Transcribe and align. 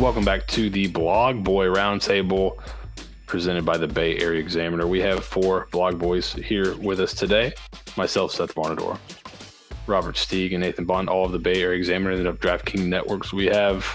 welcome 0.00 0.24
back 0.24 0.46
to 0.46 0.70
the 0.70 0.86
Blog 0.86 1.44
Boy 1.44 1.66
Roundtable 1.66 2.56
presented 3.26 3.66
by 3.66 3.76
the 3.76 3.86
Bay 3.86 4.16
Area 4.16 4.40
Examiner. 4.40 4.86
We 4.86 4.98
have 5.02 5.22
four 5.22 5.68
blog 5.72 5.98
boys 5.98 6.32
here 6.32 6.74
with 6.76 7.00
us 7.00 7.12
today 7.12 7.52
myself, 7.98 8.32
Seth 8.32 8.54
Barnador, 8.54 8.98
Robert 9.86 10.14
Steeg, 10.14 10.52
and 10.52 10.62
Nathan 10.62 10.86
Bond, 10.86 11.10
all 11.10 11.26
of 11.26 11.32
the 11.32 11.38
Bay 11.38 11.60
Area 11.60 11.78
Examiner 11.78 12.12
and 12.12 12.26
of 12.26 12.40
DraftKings 12.40 12.86
Networks. 12.86 13.34
We 13.34 13.44
have, 13.48 13.94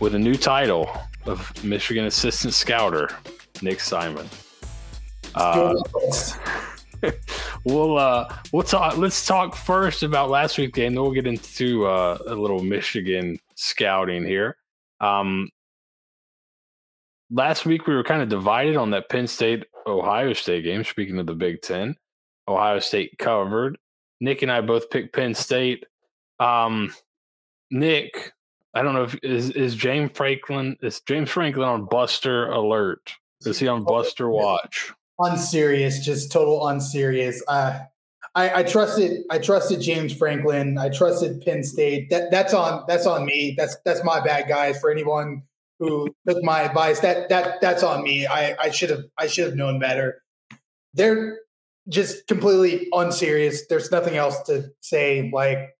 with 0.00 0.14
a 0.14 0.18
new 0.18 0.34
title 0.34 0.90
of 1.26 1.62
Michigan 1.62 2.06
Assistant 2.06 2.54
Scouter, 2.54 3.10
Nick 3.60 3.80
Simon. 3.80 4.26
Uh, 5.34 5.74
we'll 7.64 7.98
uh, 7.98 8.34
we'll 8.50 8.62
talk. 8.62 8.96
Let's 8.96 9.26
talk 9.26 9.56
first 9.56 10.04
about 10.04 10.30
last 10.30 10.56
week's 10.56 10.74
game. 10.74 10.94
Then 10.94 11.02
we'll 11.02 11.12
get 11.12 11.26
into 11.26 11.84
uh, 11.84 12.16
a 12.26 12.34
little 12.34 12.62
Michigan 12.62 13.38
scouting 13.56 14.24
here. 14.24 14.56
Um, 15.02 15.50
last 17.30 17.66
week 17.66 17.86
we 17.86 17.94
were 17.94 18.04
kind 18.04 18.22
of 18.22 18.28
divided 18.28 18.76
on 18.76 18.90
that 18.90 19.10
Penn 19.10 19.26
State 19.26 19.64
Ohio 19.86 20.32
State 20.32 20.64
game. 20.64 20.84
Speaking 20.84 21.18
of 21.18 21.26
the 21.26 21.34
Big 21.34 21.60
Ten, 21.60 21.96
Ohio 22.48 22.78
State 22.78 23.18
covered. 23.18 23.76
Nick 24.20 24.42
and 24.42 24.52
I 24.52 24.60
both 24.60 24.88
picked 24.88 25.14
Penn 25.14 25.34
State. 25.34 25.84
Um, 26.38 26.94
Nick, 27.70 28.32
I 28.74 28.82
don't 28.82 28.94
know 28.94 29.02
if 29.02 29.18
is 29.22 29.50
is 29.50 29.74
James 29.74 30.12
Franklin 30.14 30.76
is 30.80 31.00
James 31.00 31.30
Franklin 31.30 31.68
on 31.68 31.86
Buster 31.86 32.46
alert? 32.46 33.12
Is 33.44 33.58
he 33.58 33.66
on 33.66 33.84
Buster 33.84 34.30
watch? 34.30 34.92
Unserious, 35.18 36.04
just 36.04 36.32
total 36.32 36.68
unserious. 36.68 37.42
Uh, 37.46 37.80
I, 38.34 38.60
I 38.60 38.62
trusted 38.62 39.24
I 39.30 39.38
trusted 39.38 39.80
James 39.80 40.12
Franklin. 40.12 40.78
I 40.78 40.88
trusted 40.88 41.42
Penn 41.44 41.62
State. 41.62 42.10
That 42.10 42.30
that's 42.30 42.54
on 42.54 42.84
that's 42.88 43.06
on 43.06 43.26
me. 43.26 43.54
That's 43.56 43.76
that's 43.84 44.02
my 44.04 44.20
bad, 44.20 44.48
guys. 44.48 44.80
For 44.80 44.90
anyone 44.90 45.42
who 45.78 46.08
took 46.26 46.42
my 46.42 46.62
advice, 46.62 47.00
that 47.00 47.28
that 47.28 47.60
that's 47.60 47.82
on 47.82 48.02
me. 48.02 48.26
I 48.26 48.56
I 48.58 48.70
should 48.70 48.90
have 48.90 49.04
I 49.18 49.26
should 49.26 49.44
have 49.44 49.56
known 49.56 49.78
better. 49.78 50.22
They're 50.94 51.40
just 51.88 52.26
completely 52.26 52.88
unserious. 52.92 53.66
There's 53.66 53.90
nothing 53.90 54.16
else 54.16 54.40
to 54.44 54.70
say. 54.80 55.30
Like, 55.32 55.76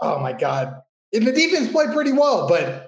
oh 0.00 0.18
my 0.18 0.32
god, 0.32 0.80
and 1.12 1.26
the 1.26 1.32
defense 1.32 1.70
played 1.70 1.92
pretty 1.92 2.12
well, 2.12 2.48
but 2.48 2.85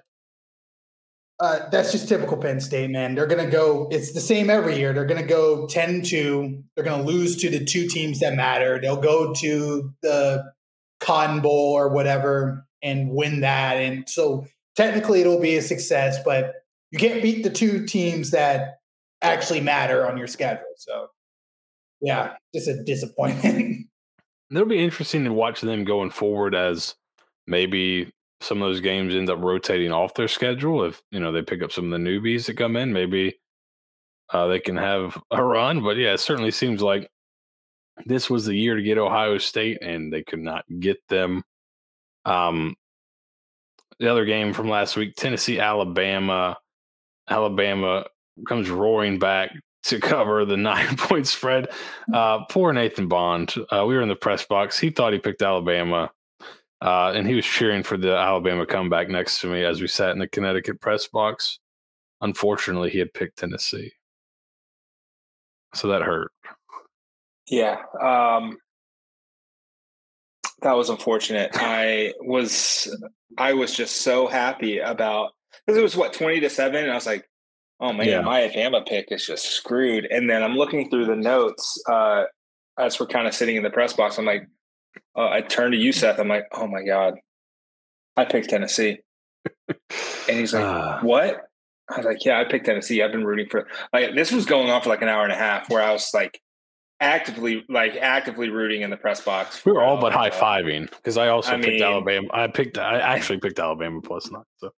uh, 1.40 1.68
that's 1.70 1.92
just 1.92 2.08
typical 2.08 2.36
Penn 2.36 2.60
State, 2.60 2.90
man. 2.90 3.14
They're 3.14 3.26
going 3.26 3.44
to 3.44 3.50
go, 3.50 3.88
it's 3.90 4.12
the 4.12 4.20
same 4.20 4.50
every 4.50 4.76
year. 4.76 4.92
They're 4.92 5.04
going 5.04 5.20
to 5.20 5.28
go 5.28 5.66
10 5.66 6.02
2. 6.02 6.64
They're 6.74 6.84
going 6.84 7.00
to 7.00 7.06
lose 7.06 7.36
to 7.36 7.50
the 7.50 7.64
two 7.64 7.86
teams 7.86 8.20
that 8.20 8.34
matter. 8.34 8.80
They'll 8.80 9.00
go 9.00 9.32
to 9.34 9.94
the 10.02 10.52
Cotton 11.00 11.40
Bowl 11.40 11.72
or 11.74 11.88
whatever 11.88 12.66
and 12.82 13.10
win 13.10 13.40
that. 13.40 13.74
And 13.74 14.08
so 14.08 14.46
technically 14.74 15.20
it'll 15.20 15.40
be 15.40 15.56
a 15.56 15.62
success, 15.62 16.18
but 16.24 16.54
you 16.90 16.98
can't 16.98 17.22
beat 17.22 17.44
the 17.44 17.50
two 17.50 17.86
teams 17.86 18.32
that 18.32 18.80
actually 19.22 19.60
matter 19.60 20.08
on 20.08 20.16
your 20.16 20.26
schedule. 20.26 20.64
So, 20.76 21.08
yeah, 22.00 22.34
just 22.54 22.68
a 22.68 22.82
disappointment. 22.82 23.86
It'll 24.50 24.64
be 24.64 24.82
interesting 24.82 25.24
to 25.24 25.32
watch 25.32 25.60
them 25.60 25.84
going 25.84 26.08
forward 26.08 26.54
as 26.54 26.94
maybe 27.46 28.10
some 28.40 28.62
of 28.62 28.68
those 28.68 28.80
games 28.80 29.14
end 29.14 29.30
up 29.30 29.40
rotating 29.40 29.92
off 29.92 30.14
their 30.14 30.28
schedule. 30.28 30.84
If 30.84 31.02
you 31.10 31.20
know 31.20 31.32
they 31.32 31.42
pick 31.42 31.62
up 31.62 31.72
some 31.72 31.86
of 31.86 31.90
the 31.90 32.08
newbies 32.08 32.46
that 32.46 32.56
come 32.56 32.76
in, 32.76 32.92
maybe 32.92 33.38
uh, 34.32 34.46
they 34.46 34.60
can 34.60 34.76
have 34.76 35.20
a 35.30 35.42
run. 35.42 35.82
But 35.82 35.96
yeah, 35.96 36.14
it 36.14 36.20
certainly 36.20 36.50
seems 36.50 36.82
like 36.82 37.10
this 38.06 38.30
was 38.30 38.46
the 38.46 38.54
year 38.54 38.76
to 38.76 38.82
get 38.82 38.98
Ohio 38.98 39.38
State, 39.38 39.78
and 39.82 40.12
they 40.12 40.22
could 40.22 40.40
not 40.40 40.64
get 40.78 40.98
them. 41.08 41.42
Um, 42.24 42.74
the 43.98 44.10
other 44.10 44.24
game 44.24 44.52
from 44.52 44.68
last 44.68 44.96
week, 44.96 45.14
Tennessee, 45.16 45.58
Alabama. 45.58 46.56
Alabama 47.28 48.04
comes 48.46 48.70
roaring 48.70 49.18
back 49.18 49.50
to 49.84 49.98
cover 50.00 50.44
the 50.44 50.56
nine 50.56 50.96
point 50.96 51.26
spread. 51.26 51.68
Uh, 52.12 52.44
poor 52.44 52.72
Nathan 52.72 53.08
Bond. 53.08 53.54
Uh, 53.70 53.84
we 53.86 53.94
were 53.94 54.02
in 54.02 54.08
the 54.08 54.16
press 54.16 54.44
box. 54.44 54.78
He 54.78 54.90
thought 54.90 55.12
he 55.12 55.18
picked 55.18 55.42
Alabama. 55.42 56.10
Uh, 56.80 57.12
and 57.14 57.26
he 57.26 57.34
was 57.34 57.44
cheering 57.44 57.82
for 57.82 57.96
the 57.96 58.16
Alabama 58.16 58.64
comeback 58.64 59.08
next 59.08 59.40
to 59.40 59.48
me 59.48 59.64
as 59.64 59.80
we 59.80 59.88
sat 59.88 60.10
in 60.10 60.18
the 60.18 60.28
Connecticut 60.28 60.80
press 60.80 61.08
box. 61.08 61.58
Unfortunately, 62.20 62.90
he 62.90 62.98
had 62.98 63.12
picked 63.12 63.38
Tennessee. 63.38 63.92
So 65.74 65.88
that 65.88 66.02
hurt. 66.02 66.30
Yeah. 67.48 67.78
Um, 68.00 68.58
that 70.62 70.76
was 70.76 70.88
unfortunate. 70.88 71.50
I 71.54 72.12
was 72.20 72.94
I 73.36 73.54
was 73.54 73.74
just 73.74 74.02
so 74.02 74.26
happy 74.26 74.78
about 74.78 75.32
because 75.66 75.78
it 75.78 75.82
was 75.82 75.96
what 75.96 76.12
20 76.12 76.40
to 76.40 76.50
7 76.50 76.82
and 76.82 76.90
I 76.90 76.94
was 76.94 77.06
like, 77.06 77.28
"Oh 77.80 77.92
man, 77.92 78.06
yeah. 78.06 78.20
my 78.20 78.44
Alabama 78.44 78.82
pick 78.86 79.06
is 79.10 79.26
just 79.26 79.46
screwed." 79.46 80.06
And 80.06 80.28
then 80.28 80.42
I'm 80.42 80.54
looking 80.54 80.90
through 80.90 81.06
the 81.06 81.16
notes 81.16 81.82
uh, 81.88 82.24
as 82.78 82.98
we're 82.98 83.06
kind 83.06 83.26
of 83.26 83.34
sitting 83.34 83.56
in 83.56 83.62
the 83.62 83.70
press 83.70 83.92
box. 83.92 84.18
I'm 84.18 84.24
like, 84.24 84.48
uh, 85.16 85.28
I 85.28 85.40
turned 85.40 85.72
to 85.72 85.78
you, 85.78 85.92
Seth. 85.92 86.18
I'm 86.18 86.28
like, 86.28 86.46
oh 86.52 86.66
my 86.66 86.82
God, 86.82 87.14
I 88.16 88.24
picked 88.24 88.50
Tennessee. 88.50 88.98
and 89.68 89.78
he's 90.38 90.52
like, 90.52 90.64
uh, 90.64 91.00
what? 91.00 91.48
I 91.90 91.96
was 91.96 92.06
like, 92.06 92.24
yeah, 92.24 92.38
I 92.38 92.44
picked 92.44 92.66
Tennessee. 92.66 93.02
I've 93.02 93.12
been 93.12 93.24
rooting 93.24 93.48
for 93.48 93.66
like 93.92 94.14
this 94.14 94.30
was 94.30 94.44
going 94.44 94.70
on 94.70 94.82
for 94.82 94.90
like 94.90 95.02
an 95.02 95.08
hour 95.08 95.22
and 95.22 95.32
a 95.32 95.36
half 95.36 95.70
where 95.70 95.82
I 95.82 95.92
was 95.92 96.10
like 96.12 96.40
actively 97.00 97.64
like 97.68 97.96
actively 97.96 98.50
rooting 98.50 98.82
in 98.82 98.90
the 98.90 98.96
press 98.96 99.20
box. 99.20 99.64
We 99.64 99.72
were 99.72 99.82
all 99.82 99.98
but 99.98 100.12
high 100.12 100.30
fiving 100.30 100.90
because 100.90 101.16
I 101.16 101.28
also 101.28 101.52
I 101.52 101.56
picked 101.56 101.66
mean, 101.66 101.82
Alabama. 101.82 102.28
I 102.32 102.46
picked 102.48 102.76
I 102.76 102.98
actually 102.98 103.38
picked 103.38 103.58
Alabama 103.58 104.00
plus 104.02 104.30
nine. 104.30 104.42
So 104.58 104.70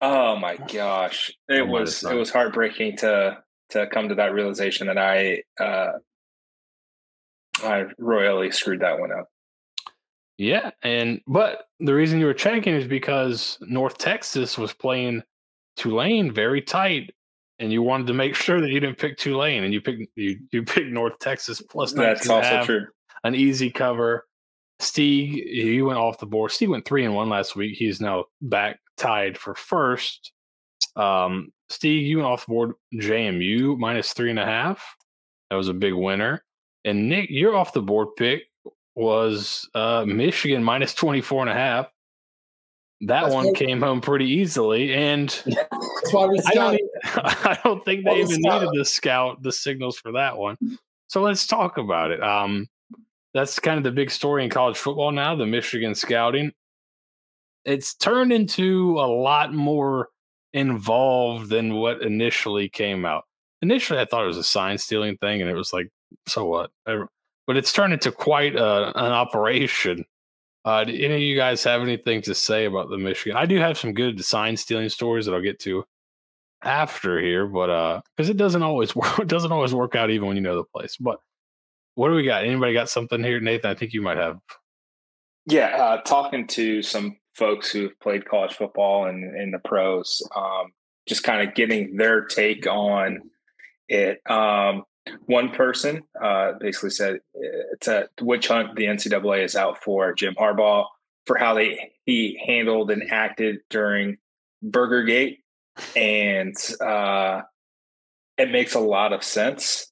Oh 0.00 0.36
my 0.36 0.56
gosh. 0.56 1.32
It 1.48 1.66
was 1.66 2.02
it 2.02 2.14
was 2.14 2.30
heartbreaking 2.30 2.98
to 2.98 3.38
to 3.70 3.86
come 3.86 4.08
to 4.08 4.16
that 4.16 4.32
realization 4.32 4.88
that 4.88 4.98
I 4.98 5.42
uh 5.62 5.92
I 7.62 7.84
royally 7.98 8.50
screwed 8.50 8.80
that 8.80 8.98
one 8.98 9.12
up. 9.12 9.28
Yeah, 10.36 10.70
and 10.82 11.20
but 11.26 11.64
the 11.78 11.94
reason 11.94 12.18
you 12.18 12.26
were 12.26 12.34
checking 12.34 12.74
is 12.74 12.88
because 12.88 13.56
North 13.60 13.98
Texas 13.98 14.58
was 14.58 14.72
playing 14.72 15.22
Tulane 15.76 16.32
very 16.32 16.60
tight, 16.60 17.10
and 17.60 17.72
you 17.72 17.82
wanted 17.82 18.08
to 18.08 18.14
make 18.14 18.34
sure 18.34 18.60
that 18.60 18.70
you 18.70 18.80
didn't 18.80 18.98
pick 18.98 19.16
Tulane, 19.16 19.64
and 19.64 19.72
you 19.72 19.80
picked 19.80 20.06
you 20.16 20.38
you 20.52 20.64
picked 20.64 20.90
North 20.90 21.18
Texas 21.20 21.60
plus. 21.60 21.92
That's 21.92 22.28
also 22.28 22.64
true. 22.64 22.86
An 23.22 23.34
easy 23.34 23.70
cover. 23.70 24.26
Steeg, 24.80 25.32
he 25.32 25.80
went 25.82 25.98
off 25.98 26.18
the 26.18 26.26
board. 26.26 26.50
Steeg 26.50 26.68
went 26.68 26.84
three 26.84 27.04
and 27.04 27.14
one 27.14 27.28
last 27.28 27.54
week. 27.54 27.76
He's 27.78 28.00
now 28.00 28.24
back 28.42 28.80
tied 28.96 29.38
for 29.38 29.54
first. 29.54 30.32
Um, 30.96 31.52
Steeg, 31.70 32.06
you 32.06 32.18
went 32.18 32.26
off 32.26 32.46
the 32.46 32.52
board. 32.52 32.72
JMU 32.94 33.78
minus 33.78 34.12
three 34.12 34.30
and 34.30 34.38
a 34.38 34.44
half. 34.44 34.84
That 35.50 35.56
was 35.56 35.68
a 35.68 35.74
big 35.74 35.94
winner. 35.94 36.43
And 36.84 37.08
Nick, 37.08 37.30
your 37.30 37.54
off 37.54 37.72
the 37.72 37.82
board 37.82 38.08
pick 38.16 38.44
was 38.94 39.68
uh, 39.74 40.04
Michigan 40.06 40.62
minus 40.62 40.94
24 40.94 41.42
and 41.42 41.50
a 41.50 41.54
half. 41.54 41.86
That 43.00 43.22
That's 43.22 43.34
one 43.34 43.54
came 43.54 43.80
home 43.80 44.00
pretty 44.00 44.26
easily. 44.26 44.94
And 44.94 45.30
I 45.46 46.54
don't, 46.54 46.80
I 47.04 47.58
don't 47.64 47.84
think 47.84 48.04
they 48.04 48.20
even 48.20 48.40
needed 48.40 48.70
the 48.72 48.84
scout, 48.84 49.42
the 49.42 49.52
signals 49.52 49.98
for 49.98 50.12
that 50.12 50.38
one. 50.38 50.56
So 51.08 51.22
let's 51.22 51.46
talk 51.46 51.78
about 51.78 52.10
it. 52.12 52.22
Um, 52.22 52.68
that's 53.34 53.58
kind 53.58 53.78
of 53.78 53.84
the 53.84 53.90
big 53.90 54.10
story 54.10 54.44
in 54.44 54.50
college 54.50 54.76
football 54.76 55.10
now, 55.10 55.34
the 55.34 55.46
Michigan 55.46 55.94
scouting. 55.94 56.52
It's 57.64 57.94
turned 57.94 58.32
into 58.32 58.98
a 58.98 59.08
lot 59.08 59.52
more 59.52 60.08
involved 60.52 61.50
than 61.50 61.74
what 61.74 62.02
initially 62.02 62.68
came 62.68 63.04
out. 63.04 63.24
Initially, 63.60 63.98
I 63.98 64.04
thought 64.04 64.22
it 64.22 64.28
was 64.28 64.36
a 64.36 64.44
sign 64.44 64.78
stealing 64.78 65.16
thing, 65.16 65.40
and 65.40 65.50
it 65.50 65.54
was 65.54 65.72
like 65.72 65.88
so 66.26 66.46
what? 66.46 66.70
But 67.46 67.56
it's 67.56 67.72
turned 67.72 67.92
into 67.92 68.10
quite 68.10 68.56
a, 68.56 68.86
an 68.96 69.12
operation. 69.12 70.04
Uh, 70.64 70.84
do 70.84 70.92
any 70.92 71.14
of 71.14 71.20
you 71.20 71.36
guys 71.36 71.62
have 71.64 71.82
anything 71.82 72.22
to 72.22 72.34
say 72.34 72.64
about 72.64 72.88
the 72.88 72.96
Michigan? 72.96 73.36
I 73.36 73.46
do 73.46 73.58
have 73.58 73.76
some 73.76 73.92
good 73.92 74.24
sign 74.24 74.56
stealing 74.56 74.88
stories 74.88 75.26
that 75.26 75.34
I'll 75.34 75.42
get 75.42 75.60
to 75.60 75.84
after 76.62 77.20
here, 77.20 77.46
but 77.46 77.68
uh, 77.68 78.00
because 78.16 78.30
it 78.30 78.38
doesn't 78.38 78.62
always 78.62 78.96
work, 78.96 79.18
it 79.18 79.28
doesn't 79.28 79.52
always 79.52 79.74
work 79.74 79.94
out 79.94 80.10
even 80.10 80.26
when 80.26 80.36
you 80.36 80.42
know 80.42 80.56
the 80.56 80.64
place. 80.64 80.96
But 80.96 81.18
what 81.94 82.08
do 82.08 82.14
we 82.14 82.24
got? 82.24 82.44
Anybody 82.44 82.72
got 82.72 82.88
something 82.88 83.22
here, 83.22 83.40
Nathan? 83.40 83.70
I 83.70 83.74
think 83.74 83.92
you 83.92 84.02
might 84.02 84.16
have. 84.16 84.38
Yeah, 85.46 85.76
uh, 85.76 86.00
talking 86.00 86.46
to 86.48 86.82
some 86.82 87.18
folks 87.34 87.70
who've 87.70 87.98
played 88.00 88.26
college 88.26 88.54
football 88.54 89.06
and 89.06 89.36
in 89.36 89.50
the 89.50 89.58
pros, 89.58 90.22
um, 90.34 90.72
just 91.06 91.22
kind 91.22 91.46
of 91.46 91.54
getting 91.54 91.96
their 91.96 92.24
take 92.24 92.66
on 92.66 93.20
it. 93.88 94.20
Um, 94.28 94.84
one 95.26 95.50
person 95.50 96.02
uh, 96.22 96.52
basically 96.58 96.90
said 96.90 97.20
it's 97.34 97.88
a 97.88 98.08
witch 98.20 98.48
hunt 98.48 98.74
the 98.76 98.84
NCAA 98.84 99.44
is 99.44 99.56
out 99.56 99.82
for 99.82 100.14
Jim 100.14 100.34
Harbaugh 100.34 100.86
for 101.26 101.36
how 101.36 101.54
they 101.54 101.92
he 102.04 102.40
handled 102.46 102.90
and 102.90 103.10
acted 103.10 103.60
during 103.70 104.16
Burgergate, 104.62 105.38
and 105.96 106.54
uh, 106.80 107.42
it 108.36 108.50
makes 108.50 108.74
a 108.74 108.80
lot 108.80 109.12
of 109.12 109.22
sense 109.22 109.90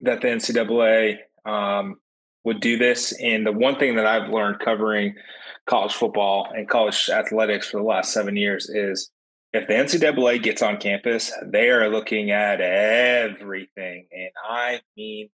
that 0.00 0.20
the 0.20 0.28
NCAA 0.28 1.18
um, 1.44 1.96
would 2.44 2.60
do 2.60 2.76
this. 2.76 3.12
And 3.20 3.46
the 3.46 3.52
one 3.52 3.78
thing 3.78 3.96
that 3.96 4.06
I've 4.06 4.30
learned 4.30 4.60
covering 4.60 5.14
college 5.66 5.94
football 5.94 6.50
and 6.54 6.68
college 6.68 7.08
athletics 7.08 7.68
for 7.68 7.78
the 7.78 7.86
last 7.86 8.12
seven 8.12 8.36
years 8.36 8.68
is 8.68 9.10
if 9.54 9.68
the 9.68 9.74
NCAA 9.74 10.42
gets 10.42 10.62
on 10.62 10.78
campus, 10.78 11.32
they 11.44 11.70
are 11.70 11.88
looking 11.88 12.32
at 12.32 12.60
everything. 12.60 14.06
And 14.10 14.30
I 14.44 14.80
mean 14.96 15.30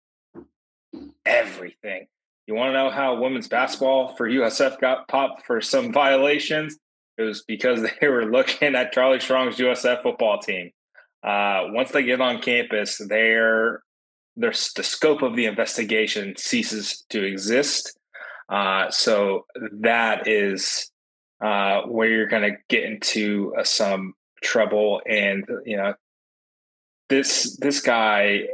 everything. 1.26 2.08
You 2.46 2.54
want 2.54 2.70
to 2.70 2.74
know 2.74 2.90
how 2.90 3.22
women's 3.22 3.48
basketball 3.48 4.16
for 4.18 4.30
USF 4.30 4.82
got 4.82 5.08
popped 5.08 5.46
for 5.46 5.62
some 5.62 5.94
violations? 5.94 6.78
It 7.18 7.24
was 7.24 7.44
because 7.44 7.82
they 8.02 8.10
were 8.10 8.30
looking 8.30 8.76
at 8.76 8.92
Charlie 8.92 9.22
Strong's 9.22 9.56
USF 9.56 10.04
football 10.04 10.40
team. 10.40 10.72
Uh, 11.24 11.68
once 11.70 11.92
they 11.92 12.04
get 12.04 12.20
on 12.20 12.42
campus, 12.42 12.98
their 12.98 13.84
their 14.36 14.52
the 14.52 14.84
scope 14.84 15.22
of 15.22 15.36
the 15.36 15.46
investigation 15.46 16.36
ceases 16.38 17.06
to 17.10 17.24
exist. 17.24 17.98
Uh, 18.50 18.90
so 18.90 19.46
that 19.72 20.28
is 20.28 20.92
uh, 21.42 21.82
where 21.84 22.10
you're 22.10 22.28
going 22.28 22.52
to 22.52 22.58
get 22.68 22.84
into 22.84 23.54
uh, 23.58 23.64
some 23.64 24.14
trouble. 24.42 25.02
And 25.08 25.46
you 25.66 25.78
know, 25.78 25.94
this 27.10 27.58
this 27.58 27.82
guy, 27.82 28.48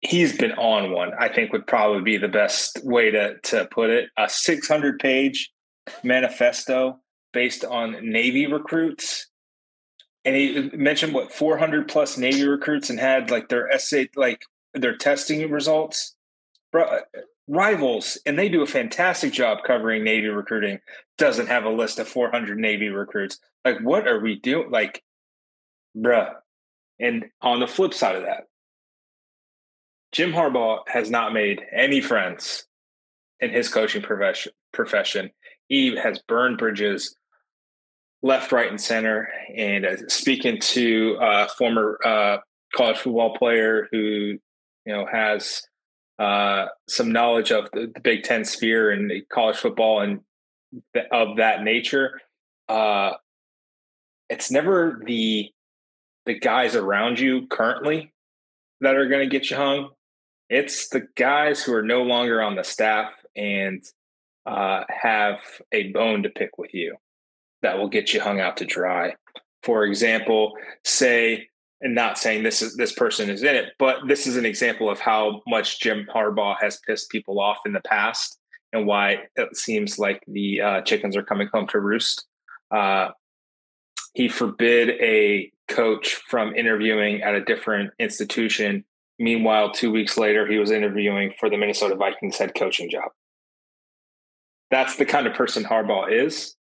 he's 0.00 0.36
been 0.36 0.52
on 0.52 0.92
one. 0.92 1.12
I 1.18 1.28
think 1.28 1.52
would 1.52 1.66
probably 1.66 2.02
be 2.02 2.16
the 2.16 2.28
best 2.28 2.80
way 2.84 3.10
to 3.10 3.38
to 3.38 3.68
put 3.70 3.90
it. 3.90 4.10
A 4.16 4.28
600 4.28 4.98
page 4.98 5.52
manifesto 6.02 7.00
based 7.32 7.64
on 7.64 7.96
Navy 8.02 8.46
recruits. 8.46 9.28
And 10.24 10.34
he 10.34 10.70
mentioned 10.72 11.14
what 11.14 11.32
400 11.32 11.86
plus 11.86 12.18
Navy 12.18 12.48
recruits 12.48 12.90
and 12.90 12.98
had 12.98 13.30
like 13.30 13.48
their 13.48 13.70
essay, 13.70 14.08
like 14.16 14.42
their 14.74 14.96
testing 14.96 15.48
results. 15.50 16.16
Bro, 16.72 17.00
rivals, 17.48 18.18
and 18.26 18.38
they 18.38 18.48
do 18.48 18.62
a 18.62 18.66
fantastic 18.66 19.32
job 19.32 19.58
covering 19.66 20.04
Navy 20.04 20.28
recruiting, 20.28 20.80
doesn't 21.18 21.46
have 21.46 21.64
a 21.64 21.70
list 21.70 21.98
of 21.98 22.08
400 22.08 22.58
Navy 22.58 22.88
recruits. 22.88 23.38
Like, 23.64 23.80
what 23.80 24.06
are 24.06 24.20
we 24.20 24.38
doing? 24.38 24.70
Like, 24.70 25.02
bruh. 25.96 26.34
And 26.98 27.26
on 27.42 27.60
the 27.60 27.66
flip 27.66 27.94
side 27.94 28.16
of 28.16 28.22
that, 28.22 28.44
Jim 30.12 30.32
Harbaugh 30.32 30.80
has 30.88 31.10
not 31.10 31.34
made 31.34 31.62
any 31.72 32.00
friends 32.00 32.66
in 33.40 33.50
his 33.50 33.68
coaching 33.68 34.02
profession. 34.72 35.30
He 35.68 35.96
has 35.96 36.20
burned 36.26 36.58
bridges 36.58 37.14
left, 38.22 38.50
right, 38.52 38.70
and 38.70 38.80
center. 38.80 39.28
And 39.54 39.84
uh, 39.84 40.08
speaking 40.08 40.58
to 40.60 41.18
a 41.20 41.48
former 41.48 41.98
uh, 42.04 42.38
college 42.74 42.98
football 42.98 43.36
player 43.36 43.88
who, 43.90 43.98
you 43.98 44.40
know, 44.86 45.06
has 45.10 45.62
uh, 46.18 46.66
some 46.88 47.12
knowledge 47.12 47.52
of 47.52 47.70
the, 47.72 47.90
the, 47.92 48.00
Big 48.00 48.22
Ten 48.22 48.44
sphere 48.44 48.90
and 48.90 49.12
college 49.28 49.56
football 49.56 50.00
and 50.00 50.20
th- 50.94 51.06
of 51.12 51.36
that 51.36 51.62
nature. 51.62 52.20
Uh, 52.68 53.12
it's 54.28 54.50
never 54.50 55.00
the 55.04 55.50
the 56.24 56.38
guys 56.38 56.74
around 56.74 57.20
you 57.20 57.46
currently 57.46 58.12
that 58.80 58.96
are 58.96 59.08
going 59.08 59.28
to 59.28 59.38
get 59.38 59.50
you 59.50 59.56
hung. 59.56 59.90
It's 60.48 60.88
the 60.88 61.06
guys 61.16 61.62
who 61.62 61.72
are 61.74 61.82
no 61.82 62.02
longer 62.02 62.42
on 62.42 62.56
the 62.56 62.64
staff 62.64 63.12
and 63.36 63.84
uh, 64.44 64.84
have 64.88 65.40
a 65.72 65.92
bone 65.92 66.22
to 66.22 66.28
pick 66.30 66.58
with 66.58 66.74
you 66.74 66.96
that 67.62 67.78
will 67.78 67.88
get 67.88 68.12
you 68.12 68.20
hung 68.20 68.40
out 68.40 68.56
to 68.58 68.64
dry. 68.64 69.14
For 69.62 69.84
example, 69.84 70.54
say 70.84 71.48
and 71.86 71.94
not 71.94 72.18
saying 72.18 72.42
this 72.42 72.62
is 72.62 72.74
this 72.74 72.92
person 72.92 73.30
is 73.30 73.44
in 73.44 73.54
it, 73.54 73.66
but 73.78 73.98
this 74.08 74.26
is 74.26 74.36
an 74.36 74.44
example 74.44 74.90
of 74.90 74.98
how 74.98 75.40
much 75.46 75.78
Jim 75.78 76.04
Harbaugh 76.12 76.56
has 76.60 76.80
pissed 76.84 77.10
people 77.10 77.38
off 77.38 77.58
in 77.64 77.72
the 77.72 77.80
past 77.80 78.40
and 78.72 78.88
why 78.88 79.18
it 79.36 79.56
seems 79.56 79.96
like 79.96 80.20
the 80.26 80.60
uh, 80.60 80.80
chickens 80.80 81.16
are 81.16 81.22
coming 81.22 81.48
home 81.54 81.68
to 81.68 81.78
roost. 81.78 82.26
Uh, 82.72 83.10
he 84.14 84.28
forbid 84.28 84.90
a 85.00 85.52
coach 85.68 86.14
from 86.14 86.56
interviewing 86.56 87.22
at 87.22 87.36
a 87.36 87.44
different 87.44 87.92
institution. 88.00 88.84
Meanwhile, 89.20 89.70
two 89.70 89.92
weeks 89.92 90.18
later, 90.18 90.44
he 90.44 90.58
was 90.58 90.72
interviewing 90.72 91.34
for 91.38 91.48
the 91.48 91.56
Minnesota 91.56 91.94
Vikings 91.94 92.36
head 92.36 92.56
coaching 92.56 92.90
job. 92.90 93.12
That's 94.72 94.96
the 94.96 95.06
kind 95.06 95.28
of 95.28 95.34
person 95.34 95.62
Harbaugh 95.62 96.10
is. 96.10 96.56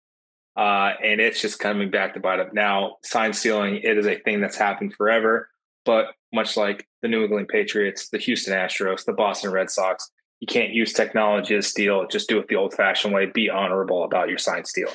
Uh, 0.57 0.93
and 1.03 1.21
it's 1.21 1.41
just 1.41 1.59
coming 1.59 1.91
back 1.91 2.15
to 2.15 2.21
bite 2.21 2.41
up. 2.41 2.55
Now, 2.55 2.97
sign 3.03 3.33
stealing, 3.33 3.77
it 3.77 3.99
is 3.99 4.07
a 4.07 4.17
thing 4.17 4.41
that's 4.41 4.57
happened 4.57 4.95
forever. 4.95 5.51
But 5.85 6.07
much 6.33 6.57
like 6.57 6.89
the 7.03 7.09
New 7.09 7.25
England 7.25 7.49
Patriots, 7.49 8.09
the 8.09 8.19
Houston 8.19 8.55
Astros, 8.55 9.05
the 9.05 9.13
Boston 9.13 9.51
Red 9.51 9.71
Sox, 9.71 10.11
you 10.41 10.47
can't 10.47 10.73
use 10.73 10.93
technology 10.93 11.55
to 11.55 11.63
steal. 11.63 12.07
Just 12.07 12.29
do 12.29 12.39
it 12.39 12.49
the 12.49 12.57
old 12.57 12.75
fashioned 12.75 13.15
way. 13.15 13.27
Be 13.27 13.51
honorable 13.51 14.05
about 14.05 14.29
your 14.29 14.39
sign 14.39 14.65
steal. 14.65 14.91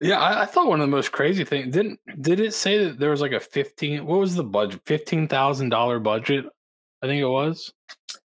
Yeah, 0.00 0.20
I, 0.20 0.42
I, 0.42 0.46
thought 0.46 0.66
one 0.66 0.80
of 0.80 0.86
the 0.86 0.90
most 0.90 1.12
crazy 1.12 1.44
things 1.44 1.72
didn't 1.72 2.00
did 2.20 2.40
it 2.40 2.52
say 2.52 2.84
that 2.84 2.98
there 2.98 3.10
was 3.10 3.20
like 3.20 3.32
a 3.32 3.40
fifteen? 3.40 4.04
What 4.06 4.18
was 4.18 4.34
the 4.34 4.44
budget? 4.44 4.82
Fifteen 4.84 5.28
thousand 5.28 5.70
dollar 5.70 5.98
budget, 5.98 6.44
I 7.02 7.06
think 7.06 7.22
it 7.22 7.28
was. 7.28 7.72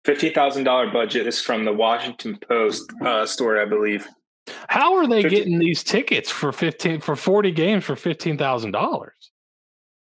Fifteen 0.05 0.33
thousand 0.33 0.65
dollar 0.65 0.91
budget 0.91 1.27
is 1.27 1.41
from 1.41 1.65
the 1.65 1.73
Washington 1.73 2.39
Post 2.49 2.91
uh, 3.05 3.27
story, 3.27 3.61
I 3.61 3.65
believe. 3.65 4.07
How 4.69 4.97
are 4.97 5.07
they 5.07 5.23
50, 5.23 5.37
getting 5.37 5.59
these 5.59 5.83
tickets 5.83 6.31
for 6.31 6.53
fifteen 6.53 7.01
for 7.01 7.17
forty 7.17 7.51
games 7.51 7.85
for 7.85 7.97
fifteen 7.97 8.39
thousand 8.39 8.73
dollars? 8.73 9.31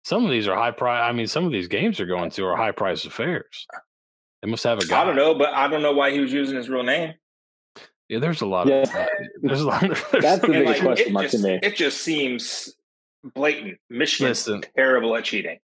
Some 0.04 0.26
of 0.26 0.32
these 0.32 0.48
are 0.48 0.56
high 0.56 0.72
price. 0.72 1.02
I 1.04 1.12
mean, 1.12 1.28
some 1.28 1.46
of 1.46 1.52
these 1.52 1.68
games 1.68 2.00
are 2.00 2.06
going 2.06 2.32
to 2.32 2.46
are 2.46 2.56
high 2.56 2.72
price 2.72 3.06
affairs. 3.06 3.68
They 4.42 4.50
must 4.50 4.64
have 4.64 4.80
a 4.80 4.86
guy. 4.86 5.02
I 5.02 5.06
don't 5.06 5.16
know, 5.16 5.36
but 5.36 5.54
I 5.54 5.68
don't 5.68 5.82
know 5.82 5.92
why 5.92 6.12
he 6.12 6.20
was 6.20 6.32
using 6.32 6.56
his 6.56 6.70
real 6.70 6.84
name. 6.84 7.14
Yeah, 8.08 8.20
there's 8.20 8.42
a 8.42 8.46
lot 8.46 8.68
yeah. 8.68 8.82
of 8.82 8.90
there's 9.44 9.62
a 9.62 9.68
lot. 9.68 9.84
Of, 9.84 10.06
That's 10.12 10.42
the 10.42 10.48
biggest 10.48 10.66
like, 10.66 10.82
question 10.82 11.14
mark 11.14 11.26
just, 11.26 11.44
to 11.44 11.44
me. 11.44 11.60
It 11.62 11.76
just 11.76 12.02
seems 12.02 12.74
blatant. 13.36 13.78
Michigan's 13.90 14.48
Listen, 14.48 14.64
terrible 14.76 15.16
at 15.16 15.26
cheating. 15.26 15.60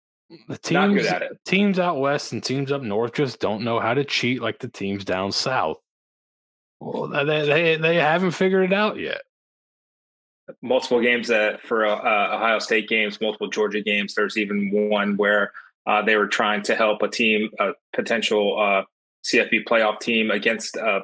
The 0.48 0.58
teams, 0.58 0.74
Not 0.74 0.94
good 0.94 1.06
at 1.06 1.22
it. 1.24 1.40
Teams 1.46 1.78
out 1.78 2.00
west 2.00 2.32
and 2.32 2.44
teams 2.44 2.72
up 2.72 2.82
north 2.82 3.14
just 3.14 3.40
don't 3.40 3.64
know 3.64 3.80
how 3.80 3.94
to 3.94 4.06
cheat 4.06 4.42
like 4.42 4.60
the 4.60 4.70
teams 4.70 5.04
down 5.04 5.32
south. 5.32 5.78
Well, 6.82 7.08
they 7.08 7.46
they, 7.46 7.76
they 7.78 7.96
haven't 7.96 8.32
figured 8.32 8.72
it 8.72 8.74
out 8.74 8.98
yet. 8.98 9.22
Multiple 10.64 11.00
games 11.00 11.28
that 11.28 11.62
for 11.62 11.86
uh, 11.86 12.36
Ohio 12.36 12.60
State 12.60 12.90
games, 12.90 13.22
multiple 13.22 13.48
Georgia 13.48 13.82
games. 13.82 14.16
There's 14.16 14.38
even 14.38 14.72
one 14.90 15.16
where 15.16 15.54
uh, 15.86 16.02
they 16.02 16.16
were 16.16 16.28
trying 16.28 16.64
to 16.64 16.76
help 16.76 17.04
a 17.04 17.08
team, 17.08 17.52
a 17.60 17.74
potential 17.94 18.60
uh, 18.60 18.84
CFB 19.24 19.66
playoff 19.66 20.00
team 20.00 20.32
against 20.32 20.76
uh, 20.76 21.02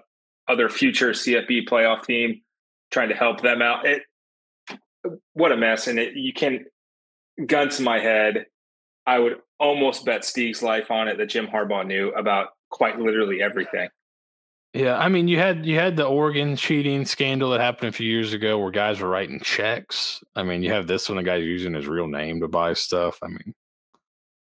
other 0.47 0.67
future 0.67 1.11
CFB 1.11 1.69
playoff 1.69 2.05
team, 2.05 2.41
trying 2.91 3.09
to 3.09 3.15
help 3.15 3.41
them 3.41 3.61
out. 3.61 3.85
It, 3.85 4.01
what 5.33 5.51
a 5.51 5.57
mess! 5.57 5.87
And 5.87 5.99
it, 5.99 6.15
you 6.15 6.33
can, 6.33 6.65
gun 7.45 7.69
to 7.69 7.83
my 7.83 7.99
head, 7.99 8.47
I 9.05 9.19
would 9.19 9.37
almost 9.59 10.05
bet 10.05 10.25
Steve's 10.25 10.63
life 10.63 10.89
on 10.89 11.07
it 11.07 11.19
that 11.19 11.27
Jim 11.27 11.47
Harbaugh 11.47 11.85
knew 11.85 12.09
about 12.09 12.49
quite 12.69 12.99
literally 12.99 13.43
everything. 13.43 13.89
Yeah, 14.77 14.95
I 14.95 15.09
mean, 15.09 15.27
you 15.27 15.39
had 15.39 15.65
you 15.65 15.73
had 15.79 15.95
the 15.95 16.05
Oregon 16.05 16.55
cheating 16.55 17.03
scandal 17.03 17.49
that 17.49 17.61
happened 17.61 17.89
a 17.89 17.91
few 17.91 18.07
years 18.07 18.33
ago, 18.33 18.59
where 18.59 18.69
guys 18.69 18.99
were 18.99 19.09
writing 19.09 19.39
checks. 19.39 20.23
I 20.35 20.43
mean, 20.43 20.61
you 20.61 20.71
have 20.71 20.85
this 20.85 21.09
one, 21.09 21.15
the 21.15 21.23
guy's 21.23 21.43
using 21.43 21.73
his 21.73 21.87
real 21.87 22.05
name 22.05 22.41
to 22.41 22.47
buy 22.47 22.73
stuff. 22.73 23.17
I 23.23 23.27
mean, 23.27 23.55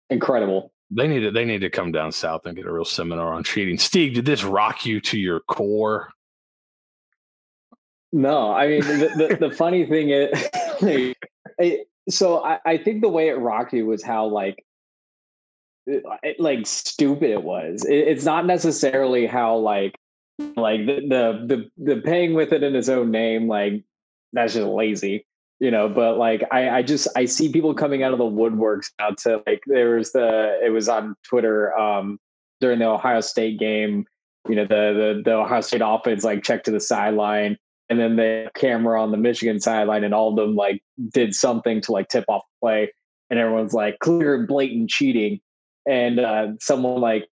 incredible. 0.09 0.73
They 0.91 1.07
need 1.07 1.21
to 1.21 1.31
they 1.31 1.45
need 1.45 1.59
to 1.59 1.69
come 1.69 1.93
down 1.93 2.11
south 2.11 2.45
and 2.45 2.53
get 2.53 2.65
a 2.65 2.71
real 2.71 2.83
seminar 2.83 3.33
on 3.33 3.45
cheating. 3.45 3.77
Steeg, 3.77 4.13
did 4.13 4.25
this 4.25 4.43
rock 4.43 4.85
you 4.85 4.99
to 5.01 5.17
your 5.17 5.39
core? 5.39 6.11
No, 8.11 8.51
I 8.51 8.67
mean 8.67 8.81
the 8.81 9.37
the, 9.39 9.47
the 9.47 9.55
funny 9.55 9.85
thing 9.85 10.09
is, 10.09 11.15
so 12.09 12.43
I, 12.43 12.59
I 12.65 12.77
think 12.77 13.01
the 13.01 13.09
way 13.09 13.29
it 13.29 13.35
rocked 13.35 13.71
you 13.71 13.85
was 13.85 14.03
how 14.03 14.25
like 14.25 14.65
it, 15.87 16.41
like 16.41 16.67
stupid 16.67 17.29
it 17.29 17.41
was. 17.41 17.85
It, 17.85 17.95
it's 17.95 18.25
not 18.25 18.45
necessarily 18.45 19.27
how 19.27 19.55
like 19.55 19.95
like 20.39 20.85
the, 20.85 21.01
the 21.07 21.45
the 21.77 21.93
the 21.95 22.01
paying 22.01 22.33
with 22.33 22.51
it 22.51 22.63
in 22.63 22.73
his 22.73 22.89
own 22.89 23.11
name 23.11 23.47
like 23.47 23.83
that's 24.33 24.53
just 24.53 24.67
lazy 24.67 25.25
you 25.59 25.71
know 25.71 25.87
but 25.87 26.17
like 26.17 26.43
i 26.51 26.69
i 26.69 26.81
just 26.81 27.07
i 27.15 27.25
see 27.25 27.51
people 27.51 27.73
coming 27.73 28.03
out 28.03 28.11
of 28.11 28.19
the 28.19 28.25
woodworks 28.25 28.87
now 28.99 29.09
to 29.11 29.41
like 29.47 29.61
there 29.67 29.95
was 29.95 30.11
the 30.11 30.59
it 30.63 30.69
was 30.69 30.89
on 30.89 31.15
twitter 31.23 31.77
um 31.77 32.19
during 32.59 32.79
the 32.79 32.85
ohio 32.85 33.21
state 33.21 33.57
game 33.57 34.05
you 34.49 34.55
know 34.55 34.65
the 34.65 35.15
the, 35.15 35.21
the 35.23 35.33
ohio 35.33 35.61
state 35.61 35.81
offense 35.83 36.23
like 36.23 36.43
checked 36.43 36.65
to 36.65 36.71
the 36.71 36.79
sideline 36.79 37.57
and 37.89 37.99
then 37.99 38.17
the 38.17 38.49
camera 38.55 39.01
on 39.01 39.11
the 39.11 39.17
michigan 39.17 39.59
sideline 39.59 40.03
and 40.03 40.13
all 40.13 40.29
of 40.29 40.35
them 40.35 40.55
like 40.55 40.81
did 41.13 41.33
something 41.33 41.79
to 41.79 41.93
like 41.93 42.09
tip 42.09 42.25
off 42.27 42.43
play 42.61 42.91
and 43.29 43.39
everyone's 43.39 43.73
like 43.73 43.97
clear 43.99 44.45
blatant 44.45 44.89
cheating 44.89 45.39
and 45.87 46.19
uh 46.19 46.47
someone 46.59 46.99
like 46.99 47.27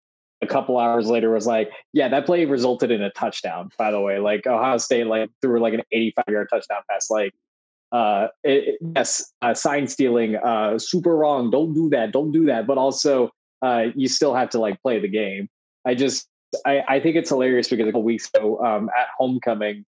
a 0.43 0.47
couple 0.47 0.79
hours 0.79 1.07
later 1.07 1.31
was 1.31 1.47
like, 1.47 1.71
yeah, 1.93 2.09
that 2.09 2.27
play 2.27 2.45
resulted 2.45 2.91
in 2.91 3.03
a 3.03 3.11
touchdown, 3.11 3.71
by 3.79 3.91
the 3.91 4.01
way. 4.01 4.19
Like 4.19 4.47
Ohio 4.47 4.79
State 4.79 5.07
like 5.07 5.31
threw 5.43 5.61
like 5.61 5.75
an 5.75 5.83
85 5.93 6.25
yard 6.29 6.49
touchdown 6.53 6.83
pass. 6.91 7.11
Like 7.11 7.35
uh 7.93 8.29
it, 8.45 8.79
yes, 8.97 9.33
uh, 9.43 9.53
sign 9.53 9.87
stealing, 9.87 10.37
uh 10.37 10.79
super 10.79 11.17
wrong. 11.17 11.51
Don't 11.51 11.75
do 11.75 11.91
that. 11.91 12.13
Don't 12.13 12.33
do 12.33 12.47
that. 12.47 12.67
But 12.67 12.79
also 12.79 13.31
uh 13.63 13.87
you 13.95 14.09
still 14.09 14.35
have 14.35 14.51
to 14.51 14.61
like 14.61 14.81
play 14.83 14.99
the 15.01 15.09
game. 15.09 15.49
I 15.87 15.95
just 15.95 16.27
I, 16.67 16.83
I 16.89 17.01
think 17.01 17.17
it's 17.17 17.29
hilarious 17.29 17.69
because 17.69 17.87
a 17.87 17.91
couple 17.91 18.03
weeks 18.03 18.29
ago 18.35 18.59
um, 18.65 18.91
at 18.99 19.09
homecoming, 19.17 19.85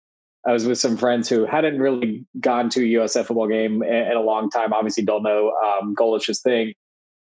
I 0.46 0.54
was 0.54 0.66
with 0.66 0.78
some 0.78 0.98
friends 0.98 1.28
who 1.30 1.46
hadn't 1.46 1.80
really 1.80 2.26
gone 2.40 2.70
to 2.72 2.82
a 2.82 3.02
USF 3.02 3.26
football 3.26 3.48
game 3.48 3.84
in, 3.84 3.94
in 3.94 4.18
a 4.18 4.22
long 4.22 4.50
time. 4.50 4.74
Obviously, 4.74 5.04
don't 5.04 5.24
know 5.24 5.52
um, 5.52 5.96
Golesh's 5.96 6.42
thing, 6.42 6.74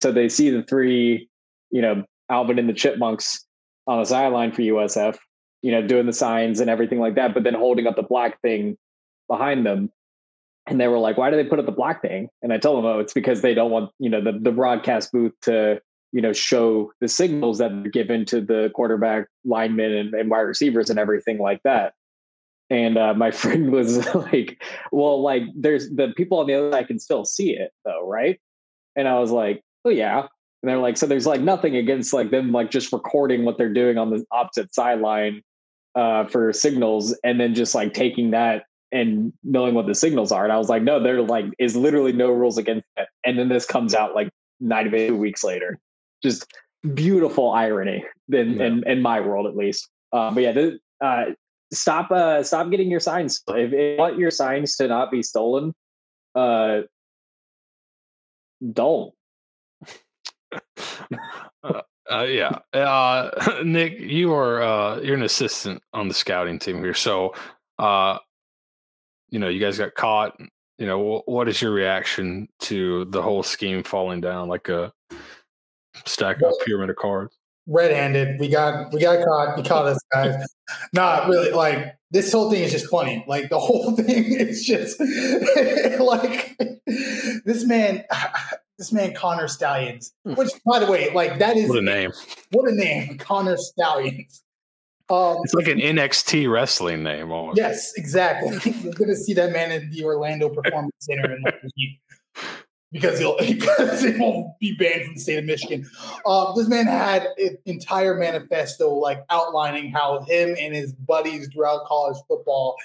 so 0.02 0.12
they 0.12 0.28
see 0.30 0.50
the 0.50 0.64
three, 0.64 1.30
you 1.70 1.82
know, 1.82 2.04
Alvin 2.30 2.60
and 2.60 2.70
the 2.70 2.74
Chipmunks 2.74 3.46
on 3.88 4.00
the 4.00 4.06
sideline 4.06 4.52
for 4.52 4.62
USF, 4.62 5.18
you 5.62 5.72
know, 5.72 5.86
doing 5.86 6.06
the 6.06 6.14
signs 6.14 6.60
and 6.60 6.70
everything 6.70 7.00
like 7.00 7.16
that, 7.16 7.34
but 7.34 7.44
then 7.44 7.54
holding 7.54 7.88
up 7.88 7.96
the 7.96 8.04
black 8.04 8.42
thing 8.42 8.78
behind 9.28 9.66
them. 9.66 9.92
And 10.68 10.80
they 10.80 10.88
were 10.88 10.98
like, 10.98 11.18
why 11.18 11.30
do 11.30 11.36
they 11.36 11.44
put 11.44 11.60
up 11.60 11.66
the 11.68 11.72
black 11.72 12.02
thing? 12.02 12.28
And 12.42 12.52
I 12.52 12.58
told 12.58 12.80
them, 12.80 12.86
oh, 12.86 13.00
it's 13.00 13.14
because 13.14 13.42
they 13.42 13.54
don't 13.54 13.70
want, 13.70 13.92
you 14.00 14.10
know, 14.10 14.22
the, 14.22 14.32
the 14.32 14.52
broadcast 14.52 15.12
booth 15.12 15.34
to, 15.44 15.80
you 16.12 16.22
know, 16.22 16.34
show 16.34 16.92
the 17.02 17.08
signals 17.08 17.60
that 17.60 17.72
are 17.72 17.90
given 17.90 18.26
to 18.26 18.42
the 18.42 18.72
quarterback, 18.74 19.28
linemen, 19.44 19.92
and, 19.92 20.14
and 20.16 20.32
wide 20.32 20.40
receivers 20.40 20.90
and 20.90 20.98
everything 20.98 21.38
like 21.38 21.62
that. 21.64 21.94
And 22.72 22.98
uh, 22.98 23.14
my 23.14 23.30
friend 23.32 23.72
was 23.72 24.14
like, 24.16 24.64
well, 24.92 25.22
like 25.22 25.44
there's 25.56 25.90
the 25.90 26.14
people 26.18 26.40
on 26.40 26.48
the 26.48 26.56
other 26.56 26.72
side 26.72 26.88
can 26.88 27.00
still 27.00 27.26
see 27.26 27.52
it 27.52 27.72
though, 27.84 28.08
right? 28.08 28.40
And 28.96 29.08
I 29.08 29.20
was 29.20 29.32
like, 29.32 29.62
oh 29.84 29.90
yeah. 29.90 30.28
And 30.66 30.72
they're 30.72 30.80
like, 30.80 30.98
so 30.98 31.06
there's 31.06 31.28
like 31.28 31.42
nothing 31.42 31.76
against 31.76 32.12
like 32.12 32.32
them 32.32 32.52
like 32.52 32.72
just 32.72 32.92
recording 32.92 33.46
what 33.46 33.60
they're 33.60 33.72
doing 33.72 34.00
on 34.00 34.10
the 34.10 34.26
opposite 34.32 34.74
sideline 34.74 35.44
uh, 35.94 36.26
for 36.26 36.52
signals 36.54 37.16
and 37.24 37.40
then 37.40 37.54
just 37.54 37.76
like 37.76 37.94
taking 37.94 38.32
that 38.32 38.64
and 38.92 39.32
knowing 39.44 39.76
what 39.76 39.86
the 39.86 39.94
signals 39.94 40.32
are. 40.32 40.44
And 40.44 40.52
I 40.52 40.58
was 40.58 40.68
like, 40.68 40.82
no, 40.82 41.00
there 41.00 41.22
like 41.22 41.46
is 41.60 41.76
literally 41.76 42.14
no 42.14 42.32
rules 42.32 42.58
against 42.58 42.88
it. 42.98 43.08
And 43.24 43.38
then 43.38 43.48
this 43.48 43.64
comes 43.64 43.94
out 43.94 44.16
like 44.16 44.32
nine 44.60 44.90
to 44.90 45.08
two 45.08 45.16
weeks 45.16 45.44
later. 45.44 45.78
Just 46.24 46.52
beautiful 46.96 47.52
irony 47.52 48.04
in, 48.34 48.54
yeah. 48.54 48.66
in, 48.66 48.88
in 48.88 49.02
my 49.04 49.20
world 49.20 49.46
at 49.46 49.56
least. 49.56 49.88
Uh, 50.12 50.32
but 50.32 50.42
yeah, 50.42 50.52
the, 50.52 50.80
uh, 51.00 51.26
stop 51.72 52.10
uh, 52.10 52.42
stop 52.42 52.72
getting 52.72 52.90
your 52.90 53.00
signs. 53.00 53.44
If, 53.50 53.72
if 53.72 53.72
you 53.72 53.98
want 54.00 54.18
your 54.18 54.32
signs 54.32 54.78
to 54.78 54.88
not 54.88 55.12
be 55.12 55.22
stolen, 55.22 55.76
uh, 56.34 56.80
don't. 58.74 59.14
uh, 61.64 61.82
uh, 62.12 62.24
yeah, 62.24 62.60
uh, 62.74 63.62
Nick, 63.66 64.00
you 64.00 64.34
are 64.34 64.62
uh, 64.62 65.00
you're 65.00 65.16
an 65.16 65.24
assistant 65.24 65.82
on 65.94 66.08
the 66.08 66.14
scouting 66.14 66.60
team 66.60 66.84
here, 66.84 66.94
so 66.94 67.34
uh, 67.80 68.20
you 69.30 69.40
know, 69.40 69.50
you 69.50 69.60
guys 69.60 69.78
got 69.78 69.96
caught. 69.96 70.40
You 70.78 70.86
know, 70.86 71.24
what 71.26 71.48
is 71.48 71.62
your 71.62 71.72
reaction 71.72 72.50
to 72.62 73.06
the 73.06 73.22
whole 73.22 73.44
scheme 73.44 73.82
falling 73.84 74.22
down 74.22 74.50
like 74.50 74.68
a 74.68 74.92
stack 76.06 76.42
of 76.42 76.54
pyramid 76.66 76.90
of 76.90 76.98
cards? 76.98 77.38
Red-handed, 77.68 78.40
we 78.40 78.50
got 78.50 78.94
we 78.94 79.00
got 79.00 79.26
caught. 79.26 79.58
We 79.58 79.64
caught 79.64 79.88
us 79.88 80.00
guys. 80.14 80.36
Not 80.94 81.28
really. 81.30 81.52
Like 81.52 81.96
this 82.12 82.32
whole 82.32 82.52
thing 82.52 82.62
is 82.62 82.72
just 82.72 82.88
funny. 82.88 83.24
Like 83.28 83.50
the 83.50 83.60
whole 83.60 83.96
thing 83.96 84.26
is 84.34 84.64
just 84.64 85.00
like 86.00 86.58
this 87.46 87.66
man. 87.66 88.04
This 88.78 88.92
man 88.92 89.14
Connor 89.14 89.48
Stalions, 89.48 90.14
hmm. 90.26 90.34
which 90.34 90.52
by 90.66 90.80
the 90.80 90.92
way, 90.92 91.14
like 91.14 91.40
that 91.40 91.56
is 91.56 91.70
what 91.70 91.78
a 91.78 91.82
name. 91.82 92.12
What 92.52 92.70
a 92.70 92.76
name, 92.76 93.18
Connor 93.18 93.58
Stalions. 93.58 94.44
Um, 95.08 95.38
it's 95.44 95.54
like 95.54 95.68
an 95.68 95.80
NXT 95.80 96.52
wrestling 96.52 97.04
name 97.04 97.32
almost. 97.32 97.58
Yes, 97.58 97.94
exactly. 97.96 98.58
You're 98.82 98.94
going 98.94 99.10
to 99.10 99.16
see 99.16 99.34
that 99.36 99.52
man 99.52 99.72
in 99.72 99.92
the 99.92 100.04
Orlando 100.04 100.50
Performance 100.50 100.96
Center 101.00 101.32
in 101.32 101.44
like 101.44 101.62
because 102.92 103.20
he'll 103.20 103.38
because 103.40 104.02
he 104.02 104.18
won't 104.18 104.58
be 104.60 104.76
banned 104.78 105.06
from 105.06 105.14
the 105.16 105.20
state 105.20 105.38
of 105.38 105.46
Michigan. 105.46 105.88
Uh, 106.26 106.54
this 106.54 106.68
man 106.68 106.88
had 106.88 107.28
an 107.38 107.58
entire 107.66 108.16
manifesto 108.16 108.90
like 108.94 109.24
outlining 109.30 109.92
how 109.92 110.24
him 110.28 110.56
and 110.60 110.74
his 110.74 110.94
buddies 110.94 111.50
throughout 111.54 111.86
college 111.86 112.18
football 112.28 112.76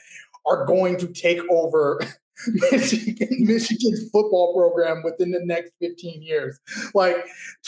are 0.46 0.66
going 0.66 0.98
to 0.98 1.06
take 1.08 1.40
over 1.48 2.00
Michigan, 2.46 3.28
Michigan's 3.40 4.08
football 4.10 4.54
program 4.54 5.02
within 5.02 5.30
the 5.30 5.40
next 5.44 5.72
15 5.80 6.22
years. 6.22 6.58
Like 6.94 7.16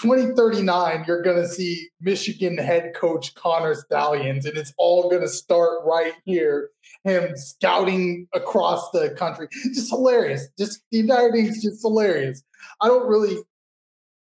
2039, 0.00 1.04
you're 1.06 1.22
going 1.22 1.36
to 1.36 1.48
see 1.48 1.88
Michigan 2.00 2.58
head 2.58 2.94
coach 2.94 3.34
Connor 3.34 3.74
Stalions, 3.74 4.46
and 4.46 4.56
it's 4.56 4.72
all 4.78 5.08
going 5.10 5.22
to 5.22 5.28
start 5.28 5.80
right 5.84 6.14
here. 6.24 6.70
Him 7.04 7.36
scouting 7.36 8.28
across 8.32 8.90
the 8.90 9.10
country. 9.10 9.48
Just 9.74 9.90
hilarious. 9.90 10.48
Just 10.58 10.82
the 10.90 11.00
entire 11.00 11.32
thing's 11.32 11.62
just 11.62 11.82
hilarious. 11.82 12.42
I 12.80 12.88
don't 12.88 13.08
really 13.08 13.38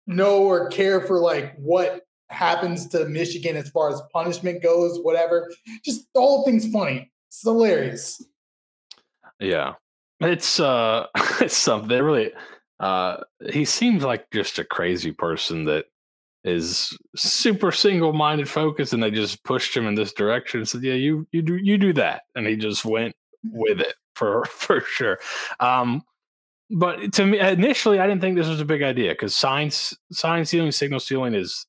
know 0.07 0.43
or 0.43 0.69
care 0.69 1.01
for 1.01 1.19
like 1.19 1.55
what 1.57 2.01
happens 2.29 2.87
to 2.87 3.05
Michigan 3.05 3.55
as 3.55 3.69
far 3.69 3.89
as 3.89 4.01
punishment 4.11 4.63
goes, 4.63 4.99
whatever. 5.01 5.51
Just 5.83 6.07
the 6.13 6.21
whole 6.21 6.43
thing's 6.43 6.71
funny. 6.71 7.11
It's 7.27 7.41
hilarious. 7.43 8.23
Yeah. 9.39 9.73
It's 10.21 10.59
uh 10.59 11.07
it's 11.41 11.57
something 11.57 12.01
really 12.01 12.31
uh 12.79 13.17
he 13.51 13.65
seems 13.65 14.03
like 14.03 14.29
just 14.31 14.59
a 14.59 14.63
crazy 14.63 15.11
person 15.11 15.65
that 15.65 15.85
is 16.43 16.97
super 17.15 17.71
single-minded 17.71 18.49
focused 18.49 18.93
and 18.93 19.03
they 19.03 19.11
just 19.11 19.43
pushed 19.43 19.77
him 19.77 19.85
in 19.85 19.93
this 19.95 20.13
direction 20.13 20.59
and 20.59 20.67
said 20.69 20.81
yeah 20.83 20.93
you 20.93 21.27
you 21.31 21.41
do 21.41 21.55
you 21.55 21.77
do 21.77 21.93
that 21.93 22.23
and 22.35 22.47
he 22.47 22.55
just 22.55 22.83
went 22.83 23.13
with 23.43 23.79
it 23.79 23.93
for 24.15 24.45
for 24.49 24.81
sure. 24.81 25.19
Um 25.59 26.03
but 26.73 27.11
to 27.13 27.25
me 27.25 27.39
initially 27.39 27.99
i 27.99 28.07
didn't 28.07 28.21
think 28.21 28.37
this 28.37 28.47
was 28.47 28.61
a 28.61 28.65
big 28.65 28.81
idea 28.81 29.11
because 29.11 29.35
signs 29.35 29.93
sign 30.11 30.45
stealing 30.45 30.71
signal 30.71 30.99
stealing 30.99 31.33
is 31.33 31.65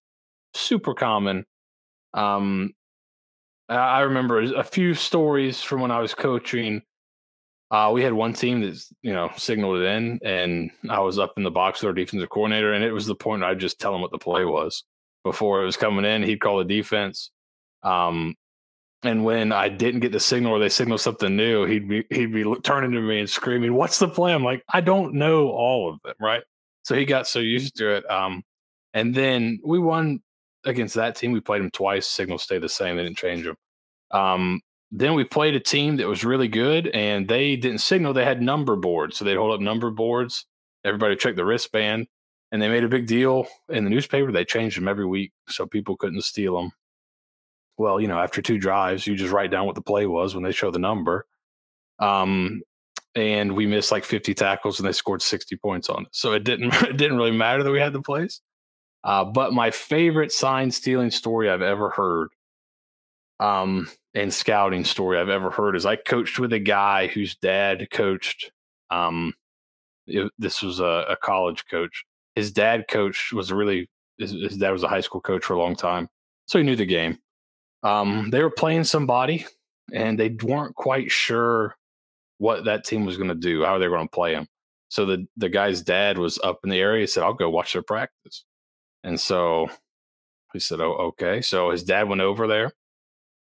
super 0.55 0.95
common. 0.95 1.45
Um 2.15 2.73
i 3.69 4.01
remember 4.01 4.41
a 4.41 4.65
few 4.65 4.95
stories 4.95 5.63
from 5.63 5.81
when 5.81 5.91
i 5.91 5.99
was 6.01 6.15
coaching 6.15 6.83
uh, 7.73 7.91
we 7.91 8.03
had 8.03 8.13
one 8.13 8.35
team 8.35 8.61
that 8.61 8.79
you 9.01 9.13
know 9.13 9.31
signaled 9.37 9.81
it 9.81 9.87
in, 9.87 10.21
and 10.23 10.71
I 10.91 11.01
was 11.01 11.19
up 11.19 11.33
in 11.39 11.43
the 11.43 11.51
box 11.51 11.81
with 11.81 11.89
our 11.89 11.95
defensive 11.95 12.29
coordinator, 12.29 12.75
and 12.75 12.85
it 12.85 12.93
was 12.93 13.07
the 13.07 13.15
point 13.15 13.43
I'd 13.43 13.59
just 13.59 13.81
tell 13.81 13.95
him 13.95 14.03
what 14.03 14.11
the 14.11 14.19
play 14.19 14.45
was 14.45 14.85
before 15.25 15.63
it 15.63 15.65
was 15.65 15.77
coming 15.79 16.05
in. 16.05 16.23
He'd 16.23 16.41
call 16.41 16.59
the 16.59 16.65
defense, 16.65 17.31
um, 17.83 18.35
and 19.03 19.25
when 19.25 19.53
I 19.53 19.71
didn't 19.71 20.01
get 20.01 20.13
the 20.13 20.21
signal 20.21 20.53
or 20.53 20.59
they 20.59 20.69
signaled 20.69 21.01
something 21.01 21.35
new, 21.35 21.65
he'd 21.65 21.89
be 21.89 22.05
he'd 22.11 22.33
be 22.33 22.45
turning 22.63 22.93
to 22.93 23.01
me 23.01 23.21
and 23.21 23.31
screaming, 23.31 23.73
"What's 23.73 23.99
the 23.99 24.09
play?" 24.09 24.35
I'm 24.35 24.45
like, 24.45 24.63
I 24.69 24.83
don't 24.83 25.15
know 25.15 25.49
all 25.49 25.91
of 25.91 26.01
them, 26.03 26.15
right? 26.21 26.43
So 26.83 26.95
he 26.95 27.07
got 27.07 27.27
so 27.27 27.39
used 27.39 27.77
to 27.77 27.97
it. 27.97 28.11
Um, 28.11 28.43
and 28.93 29.15
then 29.15 29.61
we 29.65 29.79
won 29.79 30.21
against 30.67 30.95
that 30.97 31.17
team. 31.17 31.33
We 31.33 31.41
played 31.41 31.63
them 31.63 31.71
twice. 31.71 32.07
Signals 32.07 32.43
stayed 32.43 32.63
the 32.63 32.69
same. 32.69 32.97
They 32.97 33.05
didn't 33.05 33.17
change 33.17 33.45
them. 33.45 33.57
Um, 34.11 34.61
then 34.95 35.15
we 35.15 35.25
played 35.25 35.55
a 35.55 35.61
team 35.61 35.97
that 35.97 36.07
was 36.07 36.23
really 36.23 36.49
good 36.49 36.87
and 36.89 37.27
they 37.27 37.57
didn't 37.57 37.79
signal. 37.79 38.13
They 38.13 38.27
had 38.27 38.43
number 38.43 38.77
boards. 38.77 39.17
So 39.17 39.25
they'd 39.25 39.37
hold 39.37 39.55
up 39.55 39.61
number 39.61 39.91
boards. 39.91 40.45
Everybody 40.85 41.17
checked 41.17 41.37
the 41.37 41.47
wristband 41.47 42.09
and 42.53 42.61
they 42.61 42.69
made 42.69 42.85
a 42.85 42.89
big 42.89 43.07
deal 43.07 43.47
in 43.71 43.85
the 43.85 43.91
newspaper. 43.91 44.31
They 44.31 44.45
changed 44.45 44.77
them 44.77 44.89
every 44.89 45.07
week 45.07 45.33
so 45.49 45.67
people 45.67 45.97
couldn't 45.97 46.21
steal 46.23 46.61
them. 46.61 46.73
Well, 47.79 48.03
you 48.03 48.07
know, 48.07 48.19
after 48.19 48.43
two 48.43 48.59
drives, 48.59 49.07
you 49.07 49.17
just 49.17 49.33
write 49.33 49.51
down 49.51 49.65
what 49.65 49.77
the 49.77 49.83
play 49.83 50.05
was 50.07 50.35
when 50.35 50.45
they 50.45 50.53
show 50.53 50.71
the 50.71 50.79
number. 50.79 51.25
Um, 51.99 52.61
and 53.15 53.57
we 53.57 53.67
missed 53.67 53.93
like 53.93 54.05
50 54.05 54.35
tackles 54.35 54.79
and 54.79 54.87
they 54.87 54.93
scored 54.93 55.23
60 55.23 55.57
points 55.57 55.89
on 55.89 56.03
it. 56.03 56.09
So 56.13 56.35
it 56.35 56.45
didn't 56.45 56.75
it 56.83 56.99
didn't 56.99 57.17
really 57.17 57.31
matter 57.31 57.63
that 57.63 57.71
we 57.71 57.81
had 57.81 57.95
the 57.95 58.03
plays. 58.03 58.43
Uh, 59.03 59.25
but 59.25 59.55
my 59.55 59.71
favorite 59.71 60.33
sign 60.33 60.71
stealing 60.71 61.11
story 61.11 61.49
I've 61.49 61.63
ever 61.63 61.91
heard 61.91 62.29
um, 63.41 63.89
and 64.15 64.33
scouting 64.33 64.85
story 64.85 65.19
I've 65.19 65.29
ever 65.29 65.51
heard 65.51 65.77
is 65.77 65.87
I 65.87 65.97
coached 65.97 66.39
with 66.39 66.53
a 66.53 66.59
guy 66.59 67.07
whose 67.07 67.35
dad 67.37 67.89
coached. 67.91 68.51
Um, 68.91 69.35
it, 70.07 70.31
this 70.39 70.63
was 70.63 70.81
a, 70.81 71.07
a, 71.09 71.17
college 71.17 71.65
coach. 71.71 72.05
His 72.35 72.51
dad 72.51 72.87
coach 72.89 73.33
was 73.33 73.51
a 73.51 73.55
really 73.55 73.89
his, 74.19 74.33
his, 74.33 74.57
dad 74.59 74.73
was 74.73 74.83
a 74.83 74.89
high 74.89 75.01
school 75.01 75.21
coach 75.21 75.45
for 75.45 75.55
a 75.55 75.59
long 75.59 75.77
time, 75.77 76.09
so 76.47 76.59
he 76.59 76.65
knew 76.65 76.77
the 76.77 76.85
game. 76.85 77.19
Um, 77.83 78.31
they 78.31 78.43
were 78.43 78.51
playing 78.51 78.85
somebody, 78.85 79.47
and 79.93 80.19
they 80.19 80.29
weren't 80.43 80.75
quite 80.75 81.11
sure 81.11 81.77
what 82.39 82.65
that 82.67 82.85
team 82.85 83.07
was 83.07 83.17
going 83.17 83.29
to 83.29 83.35
do, 83.35 83.65
how 83.65 83.79
they 83.79 83.89
were 83.89 83.97
going 83.97 84.09
to 84.09 84.15
play 84.15 84.35
him. 84.35 84.47
So 84.89 85.07
the 85.07 85.27
the 85.37 85.49
guy's 85.49 85.81
dad 85.81 86.19
was 86.19 86.39
up 86.45 86.61
in 86.65 86.71
the 86.71 86.81
area. 86.81 87.07
Said, 87.07 87.23
"I'll 87.23 87.33
go 87.33 87.49
watch 87.49 87.73
their 87.73 87.83
practice," 87.83 88.45
and 89.03 89.19
so 89.19 89.69
he 90.53 90.59
said, 90.59 90.81
"Oh, 90.81 90.93
okay." 90.93 91.41
So 91.41 91.71
his 91.71 91.83
dad 91.83 92.09
went 92.09 92.21
over 92.21 92.47
there 92.47 92.73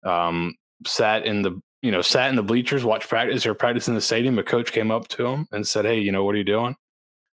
um, 0.04 0.56
sat 0.86 1.26
in 1.26 1.42
the 1.42 1.60
you 1.82 1.92
know 1.92 2.02
sat 2.02 2.30
in 2.30 2.36
the 2.36 2.44
bleachers, 2.44 2.84
watched 2.84 3.10
practice 3.10 3.46
or 3.46 3.54
practice 3.54 3.88
in 3.88 3.96
the 3.96 4.02
stadium. 4.02 4.38
A 4.40 4.44
coach 4.44 4.72
came 4.72 4.92
up 4.92 5.08
to 5.10 5.26
him 5.26 5.48
and 5.52 5.66
said, 5.68 5.86
"Hey, 5.86 6.00
you 6.00 6.12
know 6.12 6.24
what 6.24 6.36
are 6.36 6.40
you 6.40 6.44
doing?" 6.44 6.68
And 6.68 6.76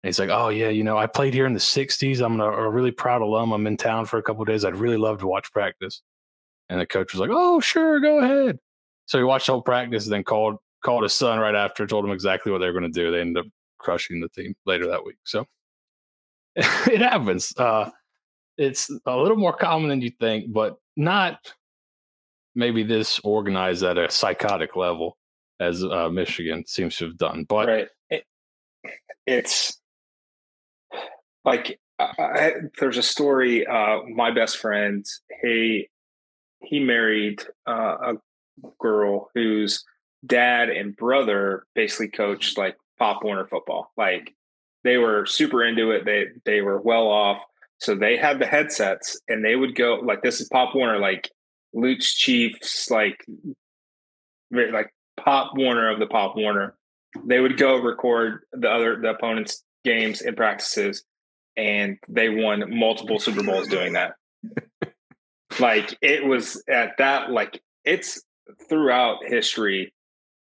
he's 0.10 0.20
like, 0.20 0.30
"Oh 0.30 0.50
yeah, 0.50 0.70
you 0.70 0.84
know 0.84 0.98
I 0.98 1.08
played 1.08 1.34
here 1.34 1.46
in 1.46 1.54
the 1.54 1.60
'60s. 1.60 2.24
I'm 2.24 2.40
a, 2.40 2.46
a 2.46 2.70
really 2.70 2.92
proud 2.92 3.22
alum. 3.22 3.52
I'm 3.52 3.68
in 3.68 3.78
town 3.78 4.06
for 4.06 4.18
a 4.18 4.24
couple 4.24 4.46
days. 4.46 4.66
I'd 4.66 4.76
really 4.76 4.98
love 4.98 5.20
to 5.20 5.28
watch 5.28 5.52
practice." 5.52 6.02
And 6.70 6.80
the 6.80 6.86
coach 6.86 7.14
was 7.14 7.20
like, 7.20 7.32
"Oh 7.32 7.60
sure, 7.60 8.00
go 8.00 8.20
ahead." 8.20 8.60
So 9.08 9.18
he 9.18 9.24
watched 9.24 9.48
the 9.48 9.54
whole 9.54 9.62
practice, 9.62 10.06
and 10.06 10.14
then 10.14 10.24
called 10.24 10.58
called 10.84 11.04
his 11.04 11.14
son 11.14 11.40
right 11.40 11.56
after, 11.56 11.88
told 11.88 12.06
him 12.06 12.12
exactly 12.12 12.52
what 12.52 12.60
they 12.60 12.68
were 12.68 12.80
going 12.80 12.92
to 12.92 13.02
do. 13.02 13.12
They 13.12 13.22
ended 13.22 13.46
up 13.46 13.52
crushing 13.80 14.20
the 14.20 14.30
team 14.30 14.56
later 14.66 14.88
that 14.88 15.04
week. 15.04 15.18
So 15.24 15.46
it 16.56 17.02
happens. 17.02 17.54
Uh, 17.58 17.90
it's 18.58 18.90
a 19.06 19.18
little 19.18 19.38
more 19.38 19.54
common 19.54 19.90
than 19.90 20.02
you 20.02 20.12
think, 20.12 20.54
but 20.54 20.78
not 20.96 21.40
maybe 22.56 22.84
this 22.84 23.20
organized 23.24 23.84
at 23.84 23.98
a 23.98 24.10
psychotic 24.10 24.76
level 24.76 25.18
as 25.60 25.84
uh, 25.84 26.10
Michigan 26.10 26.66
seems 26.66 26.96
to 26.98 27.06
have 27.06 27.18
done. 27.18 27.46
But 27.48 27.68
right. 27.68 27.88
It, 28.10 28.24
it's 29.26 29.80
like 31.44 31.80
I, 32.00 32.54
there's 32.80 32.98
a 32.98 33.04
story. 33.04 33.66
Uh, 33.66 34.00
my 34.14 34.32
best 34.32 34.58
friend, 34.58 35.06
he 35.42 35.90
he 36.62 36.80
married 36.80 37.44
uh, 37.68 38.14
a 38.14 38.14
girl 38.80 39.30
whose 39.34 39.84
dad 40.26 40.70
and 40.70 40.96
brother 40.96 41.66
basically 41.76 42.08
coached 42.10 42.58
like 42.58 42.76
Pop 42.98 43.24
Warner 43.24 43.48
football. 43.48 43.92
Like 43.98 44.34
they 44.84 44.98
were 44.98 45.26
super 45.26 45.64
into 45.64 45.92
it. 45.92 46.06
They 46.06 46.26
they 46.46 46.62
were 46.62 46.82
well 46.82 47.08
off. 47.08 47.42
So 47.78 47.94
they 47.94 48.18
had 48.18 48.40
the 48.40 48.46
headsets 48.46 49.20
and 49.28 49.44
they 49.44 49.56
would 49.56 49.76
go 49.76 49.96
like 49.96 50.22
this 50.22 50.42
is 50.42 50.50
Pop 50.50 50.76
Warner, 50.76 51.00
like 51.00 51.30
Luke's 51.76 52.16
Chiefs, 52.16 52.90
like 52.90 53.24
like 54.52 54.94
Pop 55.18 55.52
Warner 55.56 55.92
of 55.92 56.00
the 56.00 56.08
Pop 56.08 56.36
Warner. 56.36 56.76
They 57.26 57.40
would 57.40 57.58
go 57.58 57.78
record 57.78 58.42
the 58.54 58.70
other 58.70 59.00
the 59.00 59.10
opponent's 59.10 59.64
games 59.84 60.22
and 60.22 60.38
practices, 60.38 61.04
and 61.58 61.98
they 62.08 62.30
won 62.30 62.78
multiple 62.78 63.20
Super 63.20 63.44
Bowls 63.44 63.68
doing 63.68 63.94
that. 63.94 64.14
like 65.60 65.96
it 66.02 66.26
was 66.26 66.64
at 66.70 66.92
that 66.98 67.30
like 67.30 67.62
it's 67.84 68.24
throughout 68.70 69.26
history. 69.26 69.94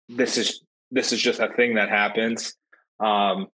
This 0.09 0.37
is 0.37 0.61
this 0.91 1.11
is 1.11 1.21
just 1.21 1.39
a 1.39 1.49
thing 1.53 1.75
that 1.75 1.89
happens. 1.89 2.55
Um, 2.99 3.47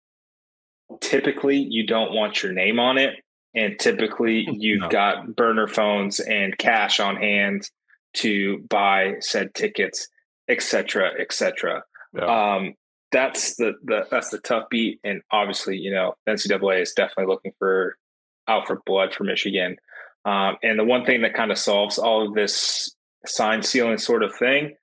typically, 1.01 1.59
you 1.59 1.87
don't 1.87 2.13
want 2.13 2.43
your 2.43 2.53
name 2.53 2.79
on 2.79 2.99
it, 2.99 3.24
and 3.55 3.79
typically 3.79 4.47
you've 4.53 4.83
no. 4.83 4.89
got 4.89 5.37
burner 5.37 5.69
phones 5.69 6.21
and 6.21 6.57
cash 6.59 7.01
on 7.01 7.17
hand 7.17 7.71
to 8.15 8.59
buy 8.69 9.15
said 9.21 9.55
tickets, 9.55 10.09
etc., 10.49 11.13
etc. 11.21 11.83
Yeah. 12.15 12.55
Um, 12.57 12.75
that's 13.13 13.57
the, 13.57 13.75
the 13.85 14.07
that's 14.11 14.31
the 14.31 14.39
tough 14.39 14.69
beat, 14.71 15.01
and 15.05 15.23
obviously, 15.31 15.77
you 15.77 15.93
know, 15.93 16.15
NCAA 16.29 16.83
is 16.83 16.93
definitely 16.93 17.33
looking 17.33 17.53
for 17.59 17.97
out 18.49 18.67
for 18.67 18.83
blood 18.85 19.15
for 19.15 19.25
Michigan. 19.25 19.77
Um, 20.25 20.57
and 20.63 20.79
the 20.79 20.85
one 20.85 21.05
thing 21.05 21.23
that 21.23 21.35
kind 21.35 21.53
of 21.53 21.59
solves 21.59 21.99
all 21.99 22.27
of 22.27 22.35
this 22.35 22.95
sign 23.27 23.63
sealing 23.63 23.99
sort 23.99 24.23
of 24.23 24.35
thing, 24.37 24.75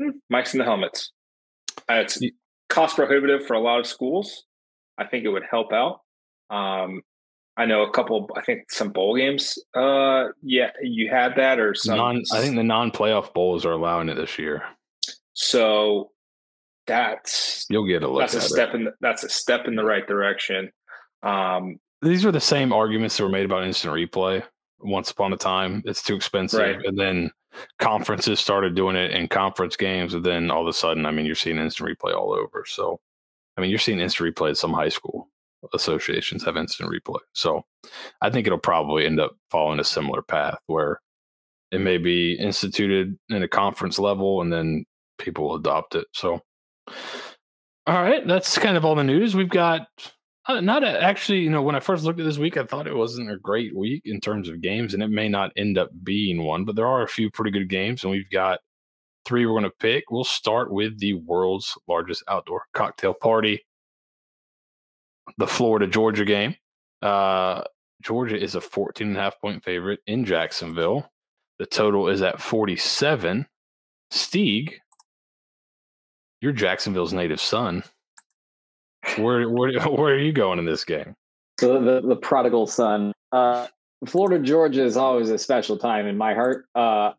hmm, 0.00 0.10
mics 0.32 0.52
in 0.52 0.58
the 0.58 0.64
helmets. 0.64 1.12
Uh, 1.88 1.94
it's 1.94 2.20
cost 2.68 2.96
prohibitive 2.96 3.46
for 3.46 3.54
a 3.54 3.60
lot 3.60 3.80
of 3.80 3.86
schools. 3.86 4.44
I 4.98 5.06
think 5.06 5.24
it 5.24 5.28
would 5.28 5.44
help 5.48 5.72
out. 5.72 6.00
Um, 6.50 7.02
I 7.56 7.66
know 7.66 7.82
a 7.82 7.90
couple. 7.90 8.28
I 8.36 8.42
think 8.42 8.70
some 8.70 8.90
bowl 8.90 9.16
games. 9.16 9.58
Uh, 9.74 10.26
yeah, 10.42 10.70
you 10.82 11.08
had 11.08 11.36
that 11.36 11.60
or 11.60 11.74
some. 11.74 11.96
Non, 11.96 12.22
I 12.32 12.40
think 12.40 12.56
the 12.56 12.64
non-playoff 12.64 13.32
bowls 13.32 13.64
are 13.64 13.72
allowing 13.72 14.08
it 14.08 14.16
this 14.16 14.38
year. 14.38 14.62
So 15.34 16.10
that's 16.86 17.66
you'll 17.70 17.86
get 17.86 18.02
a 18.02 18.08
look. 18.08 18.20
That's 18.20 18.34
a 18.34 18.40
step 18.40 18.70
it. 18.70 18.76
in. 18.76 18.84
The, 18.84 18.92
that's 19.00 19.22
a 19.22 19.28
step 19.28 19.66
in 19.66 19.76
the 19.76 19.84
right 19.84 20.06
direction. 20.06 20.70
Um, 21.22 21.78
These 22.02 22.24
are 22.24 22.32
the 22.32 22.40
same 22.40 22.72
arguments 22.72 23.16
that 23.16 23.22
were 23.22 23.30
made 23.30 23.44
about 23.44 23.64
instant 23.64 23.94
replay 23.94 24.42
once 24.80 25.10
upon 25.10 25.32
a 25.32 25.36
time. 25.36 25.82
It's 25.84 26.02
too 26.02 26.16
expensive, 26.16 26.60
right. 26.60 26.84
and 26.84 26.98
then 26.98 27.30
conferences 27.78 28.40
started 28.40 28.74
doing 28.74 28.96
it 28.96 29.12
in 29.12 29.28
conference 29.28 29.76
games, 29.76 30.14
and 30.14 30.24
then 30.24 30.50
all 30.50 30.62
of 30.62 30.68
a 30.68 30.72
sudden, 30.72 31.06
I 31.06 31.12
mean, 31.12 31.24
you're 31.24 31.36
seeing 31.36 31.58
instant 31.58 31.88
replay 31.88 32.14
all 32.14 32.32
over. 32.32 32.64
So, 32.66 32.98
I 33.56 33.60
mean, 33.60 33.70
you're 33.70 33.78
seeing 33.78 34.00
instant 34.00 34.34
replay 34.34 34.50
at 34.50 34.56
some 34.56 34.72
high 34.72 34.88
school 34.88 35.28
associations 35.72 36.44
have 36.44 36.56
instant 36.56 36.90
replay. 36.90 37.20
So 37.32 37.62
I 38.20 38.30
think 38.30 38.46
it'll 38.46 38.58
probably 38.58 39.06
end 39.06 39.20
up 39.20 39.36
following 39.50 39.80
a 39.80 39.84
similar 39.84 40.22
path 40.22 40.58
where 40.66 41.00
it 41.70 41.80
may 41.80 41.98
be 41.98 42.34
instituted 42.34 43.16
in 43.28 43.42
a 43.42 43.48
conference 43.48 43.98
level 43.98 44.40
and 44.40 44.52
then 44.52 44.84
people 45.18 45.48
will 45.48 45.56
adopt 45.56 45.94
it. 45.94 46.06
So, 46.12 46.40
all 47.86 48.02
right, 48.02 48.26
that's 48.26 48.58
kind 48.58 48.76
of 48.76 48.84
all 48.84 48.94
the 48.94 49.04
news. 49.04 49.34
We've 49.34 49.48
got 49.48 49.88
uh, 50.46 50.60
not 50.60 50.84
a, 50.84 51.02
actually, 51.02 51.40
you 51.40 51.50
know, 51.50 51.62
when 51.62 51.74
I 51.74 51.80
first 51.80 52.04
looked 52.04 52.20
at 52.20 52.26
this 52.26 52.38
week, 52.38 52.56
I 52.56 52.64
thought 52.64 52.86
it 52.86 52.96
wasn't 52.96 53.30
a 53.30 53.38
great 53.38 53.74
week 53.74 54.02
in 54.04 54.20
terms 54.20 54.48
of 54.48 54.60
games, 54.60 54.92
and 54.92 55.02
it 55.02 55.08
may 55.08 55.28
not 55.28 55.52
end 55.56 55.78
up 55.78 55.90
being 56.02 56.44
one, 56.44 56.64
but 56.64 56.76
there 56.76 56.86
are 56.86 57.02
a 57.02 57.08
few 57.08 57.30
pretty 57.30 57.50
good 57.50 57.68
games, 57.68 58.02
and 58.02 58.10
we've 58.10 58.30
got 58.30 58.60
three 59.24 59.46
we're 59.46 59.52
going 59.52 59.64
to 59.64 59.70
pick. 59.70 60.04
We'll 60.10 60.24
start 60.24 60.70
with 60.70 60.98
the 60.98 61.14
world's 61.14 61.76
largest 61.88 62.22
outdoor 62.28 62.64
cocktail 62.74 63.14
party 63.14 63.64
the 65.38 65.46
Florida 65.46 65.86
Georgia 65.86 66.24
game. 66.24 66.56
Uh, 67.02 67.62
Georgia 68.02 68.40
is 68.40 68.54
a 68.54 68.60
14 68.60 69.08
and 69.08 69.16
a 69.16 69.20
half 69.20 69.40
point 69.40 69.64
favorite 69.64 70.00
in 70.06 70.24
Jacksonville. 70.24 71.10
The 71.58 71.66
total 71.66 72.08
is 72.08 72.22
at 72.22 72.40
47. 72.40 73.46
Steeg, 74.12 74.74
you're 76.40 76.52
Jacksonville's 76.52 77.12
native 77.12 77.40
son. 77.40 77.84
Where, 79.16 79.48
where, 79.48 79.80
where 79.88 80.14
are 80.14 80.18
you 80.18 80.32
going 80.32 80.58
in 80.58 80.64
this 80.64 80.84
game? 80.84 81.14
So 81.60 81.80
the, 81.80 82.00
the 82.00 82.16
prodigal 82.16 82.66
son. 82.66 83.12
Uh, 83.32 83.68
Florida 84.06 84.42
Georgia 84.44 84.84
is 84.84 84.96
always 84.96 85.30
a 85.30 85.38
special 85.38 85.78
time 85.78 86.06
in 86.06 86.16
my 86.16 86.34
heart. 86.34 86.66
Uh, 86.74 87.12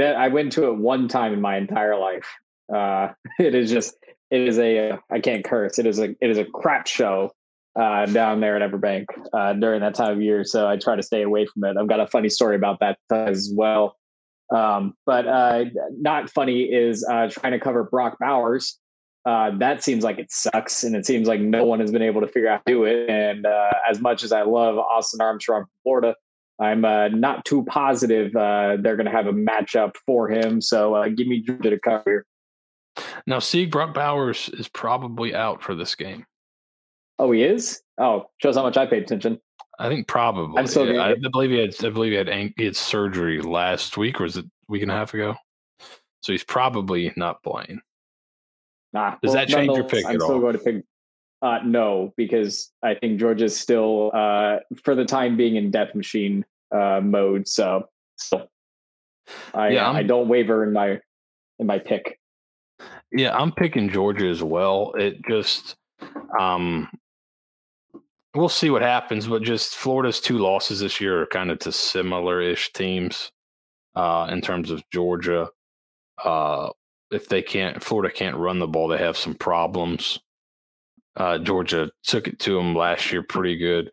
I 0.00 0.28
went 0.28 0.52
to 0.52 0.68
it 0.68 0.76
one 0.76 1.08
time 1.08 1.32
in 1.32 1.40
my 1.40 1.56
entire 1.56 1.98
life. 1.98 2.26
Uh, 2.74 3.08
it 3.38 3.54
is 3.54 3.70
just 3.70 3.96
it 4.30 4.40
is 4.40 4.58
a 4.58 4.98
I 5.10 5.20
can't 5.20 5.44
curse. 5.44 5.78
It 5.78 5.86
is 5.86 5.98
a 5.98 6.14
it 6.20 6.30
is 6.30 6.38
a 6.38 6.44
crap 6.44 6.86
show 6.86 7.32
uh, 7.78 8.06
down 8.06 8.40
there 8.40 8.60
at 8.60 8.70
Everbank 8.70 9.06
uh, 9.32 9.52
during 9.54 9.80
that 9.80 9.94
time 9.94 10.12
of 10.12 10.22
year. 10.22 10.44
So 10.44 10.68
I 10.68 10.76
try 10.76 10.96
to 10.96 11.02
stay 11.02 11.22
away 11.22 11.46
from 11.46 11.64
it. 11.64 11.76
I've 11.78 11.88
got 11.88 12.00
a 12.00 12.06
funny 12.06 12.28
story 12.28 12.56
about 12.56 12.78
that 12.80 12.98
as 13.10 13.52
well. 13.54 13.96
Um, 14.54 14.94
but 15.06 15.26
uh, 15.26 15.64
not 15.98 16.30
funny 16.30 16.62
is 16.62 17.04
uh, 17.10 17.28
trying 17.30 17.52
to 17.52 17.60
cover 17.60 17.84
Brock 17.84 18.16
Bowers. 18.20 18.78
Uh, 19.26 19.56
that 19.58 19.82
seems 19.82 20.04
like 20.04 20.18
it 20.18 20.30
sucks, 20.30 20.84
and 20.84 20.94
it 20.94 21.06
seems 21.06 21.26
like 21.26 21.40
no 21.40 21.64
one 21.64 21.80
has 21.80 21.90
been 21.90 22.02
able 22.02 22.20
to 22.20 22.28
figure 22.28 22.48
out 22.48 22.58
how 22.58 22.72
to 22.72 22.72
do 22.72 22.84
it. 22.84 23.08
And 23.08 23.46
uh, 23.46 23.72
as 23.88 24.00
much 24.00 24.22
as 24.22 24.32
I 24.32 24.42
love 24.42 24.76
Austin 24.76 25.22
Armstrong 25.22 25.62
from 25.62 25.70
Florida, 25.82 26.14
I'm 26.60 26.82
not 27.18 27.44
too 27.46 27.64
positive 27.64 28.32
they're 28.34 28.96
going 28.96 29.06
to 29.06 29.10
have 29.10 29.26
a 29.26 29.32
matchup 29.32 29.94
for 30.06 30.28
him. 30.28 30.60
So 30.60 31.02
give 31.16 31.26
me 31.26 31.40
Georgia 31.40 31.70
to 31.70 31.80
cover 31.80 32.02
here. 32.04 32.26
Now, 33.26 33.38
see, 33.38 33.66
Brock 33.66 33.94
Bowers 33.94 34.50
is 34.52 34.68
probably 34.68 35.34
out 35.34 35.62
for 35.62 35.74
this 35.74 35.94
game. 35.94 36.26
Oh, 37.18 37.30
he 37.30 37.42
is. 37.42 37.82
Oh, 37.98 38.26
shows 38.42 38.56
how 38.56 38.62
much 38.62 38.76
I 38.76 38.86
paid 38.86 39.02
attention. 39.02 39.40
I 39.78 39.88
think 39.88 40.06
probably. 40.06 40.58
I'm 40.58 40.66
still 40.66 40.92
yeah, 40.92 41.00
I, 41.00 41.10
I, 41.10 41.14
believe 41.30 41.50
he 41.50 41.58
had. 41.58 41.74
I 41.84 41.90
believe 41.90 42.12
he 42.12 42.18
had, 42.18 42.52
he 42.56 42.64
had 42.64 42.76
surgery 42.76 43.40
last 43.40 43.96
week, 43.96 44.20
or 44.20 44.24
was 44.24 44.36
it 44.36 44.44
a 44.44 44.48
week 44.68 44.82
and 44.82 44.90
a 44.90 44.94
half 44.94 45.14
ago? 45.14 45.34
So 46.22 46.32
he's 46.32 46.44
probably 46.44 47.12
not 47.16 47.42
playing. 47.42 47.80
Nah. 48.92 49.16
Does 49.22 49.30
well, 49.30 49.34
that 49.34 49.48
change 49.48 49.76
your 49.76 49.84
pick 49.84 50.06
I'm 50.06 50.14
at 50.14 50.22
still 50.22 50.34
all? 50.34 50.40
going 50.40 50.56
to 50.56 50.58
pick. 50.58 50.84
Uh, 51.42 51.58
no, 51.64 52.14
because 52.16 52.72
I 52.82 52.94
think 52.94 53.20
Georgia's 53.20 53.58
still, 53.58 54.10
uh, 54.14 54.58
for 54.82 54.94
the 54.94 55.04
time 55.04 55.36
being, 55.36 55.56
in 55.56 55.70
death 55.70 55.94
machine 55.94 56.44
uh, 56.74 57.00
mode. 57.02 57.46
So, 57.46 57.88
so 58.16 58.48
I 59.52 59.70
yeah, 59.70 59.90
I 59.90 60.02
don't 60.02 60.28
waver 60.28 60.64
in 60.64 60.72
my 60.72 61.00
in 61.58 61.66
my 61.66 61.78
pick. 61.78 62.18
Yeah, 63.12 63.36
I'm 63.36 63.52
picking 63.52 63.90
Georgia 63.90 64.28
as 64.28 64.42
well. 64.42 64.92
It 64.98 65.24
just 65.28 65.76
um 66.38 66.88
we'll 68.34 68.48
see 68.48 68.70
what 68.70 68.82
happens, 68.82 69.26
but 69.26 69.42
just 69.42 69.76
Florida's 69.76 70.20
two 70.20 70.38
losses 70.38 70.80
this 70.80 71.00
year 71.00 71.22
are 71.22 71.26
kind 71.26 71.50
of 71.50 71.58
to 71.60 71.72
similar 71.72 72.40
ish 72.40 72.72
teams 72.72 73.30
uh, 73.94 74.28
in 74.30 74.40
terms 74.40 74.70
of 74.70 74.82
Georgia. 74.90 75.48
Uh, 76.22 76.70
if 77.10 77.28
they 77.28 77.42
can't, 77.42 77.82
Florida 77.82 78.12
can't 78.12 78.36
run 78.36 78.58
the 78.58 78.66
ball, 78.66 78.88
they 78.88 78.98
have 78.98 79.16
some 79.16 79.34
problems. 79.34 80.18
Uh, 81.16 81.38
Georgia 81.38 81.90
took 82.02 82.26
it 82.26 82.40
to 82.40 82.56
them 82.56 82.74
last 82.74 83.12
year 83.12 83.22
pretty 83.22 83.56
good. 83.56 83.90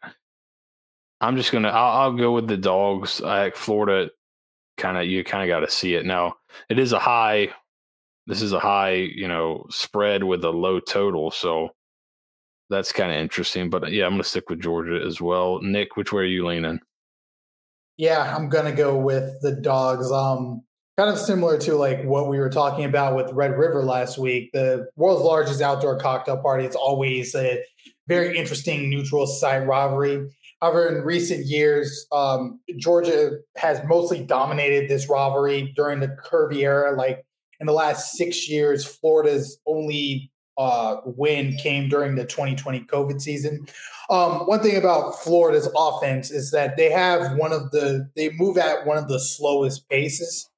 I'm 1.20 1.38
just 1.38 1.52
gonna. 1.52 1.70
I'll, 1.70 2.02
I'll 2.02 2.14
go 2.14 2.32
with 2.32 2.48
the 2.48 2.58
dogs. 2.58 3.22
I, 3.22 3.52
Florida, 3.52 4.10
kind 4.78 4.98
of. 4.98 5.06
You 5.06 5.24
kind 5.24 5.44
of 5.44 5.54
got 5.54 5.60
to 5.60 5.70
see 5.70 5.94
it 5.94 6.04
now. 6.04 6.36
It 6.68 6.80
is 6.80 6.94
a 6.94 7.00
high. 7.00 7.50
This 8.26 8.42
is 8.42 8.54
a 8.54 8.60
high, 8.60 8.94
you 8.94 9.28
know, 9.28 9.68
spread 9.70 10.24
with 10.24 10.44
a 10.44 10.50
low 10.50 10.80
total. 10.80 11.30
So 11.30 11.70
that's 12.72 12.92
kind 12.92 13.12
of 13.12 13.18
interesting. 13.18 13.70
But 13.70 13.92
yeah, 13.92 14.06
I'm 14.06 14.14
going 14.14 14.24
to 14.24 14.28
stick 14.28 14.50
with 14.50 14.62
Georgia 14.62 15.00
as 15.06 15.22
well. 15.22 15.62
Nick, 15.62 15.96
which 15.96 16.12
way 16.12 16.24
are 16.24 16.26
you 16.26 16.48
leaning? 16.48 16.80
Yeah, 17.98 18.36
I'm 18.36 18.50
going 18.50 18.66
to 18.66 18.72
go 18.72 18.98
with 18.98 19.40
the 19.42 19.52
dogs. 19.52 20.12
Um, 20.12 20.64
kind 20.98 21.10
of 21.10 21.20
similar 21.20 21.58
to 21.60 21.76
like 21.76 22.04
what 22.04 22.30
we 22.30 22.40
were 22.40 22.50
talking 22.50 22.86
about 22.86 23.16
with 23.16 23.32
Red 23.34 23.58
River 23.58 23.84
last 23.84 24.18
week. 24.18 24.50
The 24.54 24.88
world's 24.96 25.24
largest 25.24 25.62
outdoor 25.62 26.00
cocktail 26.00 26.38
party. 26.38 26.66
It's 26.66 26.76
always 26.76 27.36
a 27.36 27.64
very 28.08 28.38
interesting 28.38 28.90
neutral 28.90 29.28
site 29.28 29.68
rivalry. 29.68 30.28
However, 30.62 30.88
in 30.88 31.04
recent 31.04 31.46
years, 31.46 32.08
um, 32.12 32.60
Georgia 32.78 33.32
has 33.58 33.82
mostly 33.86 34.24
dominated 34.24 34.90
this 34.90 35.10
rivalry 35.10 35.74
during 35.76 36.00
the 36.00 36.16
Kirby 36.24 36.64
era. 36.64 36.96
Like 36.96 37.26
in 37.60 37.68
the 37.68 37.74
last 37.74 38.14
six 38.14 38.48
years, 38.48 38.86
Florida's 38.86 39.60
only 39.66 40.31
uh, 40.58 40.98
win 41.06 41.56
came 41.58 41.90
during 41.90 42.16
the 42.16 42.26
2020 42.26 42.82
COVID 42.82 43.22
season. 43.22 43.66
Um, 44.10 44.42
one 44.42 44.60
thing 44.60 44.76
about 44.76 45.20
Florida's 45.24 45.70
offense 45.76 46.32
is 46.32 46.52
that 46.52 46.76
they 46.78 46.90
have 46.92 47.38
one 47.38 47.54
of 47.54 47.72
the 47.72 48.10
they 48.16 48.32
move 48.32 48.58
at 48.58 48.86
one 48.86 48.98
of 48.98 49.08
the 49.08 49.20
slowest 49.20 49.88
paces. 49.90 50.50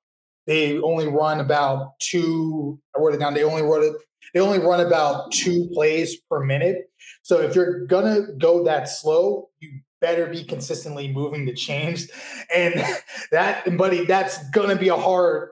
they 0.47 0.79
only 0.79 1.07
run 1.07 1.39
about 1.39 1.99
two. 1.99 2.79
I 2.95 2.99
wrote 2.99 3.13
it 3.13 3.19
down. 3.19 3.33
They 3.33 3.43
only 3.43 3.61
run 3.61 3.83
it. 3.83 3.93
They 4.33 4.39
only 4.39 4.59
run 4.59 4.79
about 4.79 5.31
two 5.31 5.69
plays 5.71 6.17
per 6.29 6.43
minute. 6.43 6.89
So 7.21 7.39
if 7.41 7.55
you're 7.55 7.85
gonna 7.85 8.33
go 8.37 8.63
that 8.63 8.89
slow, 8.89 9.49
you 9.59 9.79
better 10.01 10.25
be 10.25 10.43
consistently 10.43 11.07
moving 11.11 11.45
the 11.45 11.53
chains, 11.53 12.09
and 12.53 12.73
that, 13.31 13.77
buddy, 13.77 14.05
that's 14.05 14.49
gonna 14.49 14.75
be 14.75 14.89
a 14.89 14.97
hard. 14.97 15.51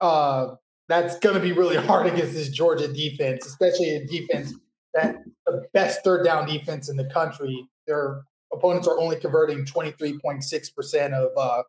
Uh, 0.00 0.54
that's 0.88 1.18
gonna 1.18 1.40
be 1.40 1.52
really 1.52 1.76
hard 1.76 2.06
against 2.06 2.34
this 2.34 2.48
Georgia 2.48 2.92
defense, 2.92 3.46
especially 3.46 3.90
a 3.90 4.06
defense 4.06 4.54
that 4.94 5.16
the 5.46 5.64
best 5.72 6.04
third 6.04 6.24
down 6.24 6.46
defense 6.46 6.88
in 6.88 6.96
the 6.96 7.06
country. 7.06 7.66
Their 7.86 8.22
opponents 8.52 8.86
are 8.86 8.98
only 8.98 9.18
converting 9.18 9.64
23.6% 9.64 11.12
of 11.12 11.30
uh, 11.36 11.62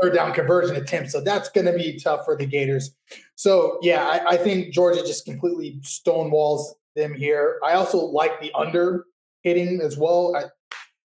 third 0.00 0.14
down 0.14 0.32
conversion 0.32 0.76
attempts. 0.76 1.12
So 1.12 1.20
that's 1.20 1.48
going 1.50 1.66
to 1.66 1.72
be 1.72 1.98
tough 1.98 2.24
for 2.24 2.36
the 2.36 2.46
Gators. 2.46 2.94
So, 3.36 3.78
yeah, 3.82 4.04
I, 4.04 4.30
I, 4.30 4.36
think 4.36 4.72
Georgia 4.72 5.00
just 5.00 5.24
completely 5.24 5.78
stonewalls 5.82 6.64
them 6.96 7.14
here. 7.14 7.60
I 7.64 7.74
also 7.74 7.98
like 7.98 8.40
the 8.40 8.52
under 8.54 9.04
hitting 9.42 9.80
as 9.80 9.96
well. 9.96 10.34
I, 10.36 10.44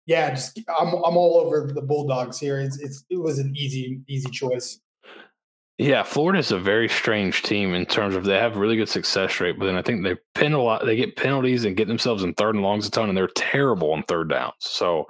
yeah, 0.08 0.32
just 0.32 0.60
I'm 0.68 0.88
I'm 0.88 1.16
all 1.16 1.38
over 1.38 1.72
the 1.74 1.82
Bulldogs 1.82 2.40
here. 2.40 2.60
It's, 2.60 2.80
it's 2.80 3.06
it 3.10 3.18
was 3.18 3.38
an 3.38 3.56
easy 3.56 4.02
easy 4.08 4.30
choice. 4.32 4.80
Yeah, 5.82 6.04
Florida 6.04 6.38
is 6.38 6.52
a 6.52 6.60
very 6.60 6.88
strange 6.88 7.42
team 7.42 7.74
in 7.74 7.88
terms 7.88 8.16
of 8.16 8.24
they 8.24 8.38
have 8.38 8.56
really 8.56 8.76
good 8.76 8.88
success 8.88 9.40
rate, 9.40 9.58
but 9.58 9.66
then 9.66 9.76
I 9.76 9.82
think 9.82 10.04
they 10.04 10.16
pin 10.36 10.54
a 10.54 10.62
lot. 10.62 10.86
They 10.86 10.96
get 10.96 11.16
penalties 11.16 11.66
and 11.66 11.76
get 11.76 11.88
themselves 11.88 12.22
in 12.22 12.36
third 12.36 12.54
and 12.54 12.64
longs 12.64 12.88
a 12.88 12.92
ton, 12.92 13.10
and 13.10 13.18
they're 13.18 13.28
terrible 13.30 13.92
on 13.92 14.04
third 14.04 14.30
downs. 14.30 14.54
So 14.60 15.08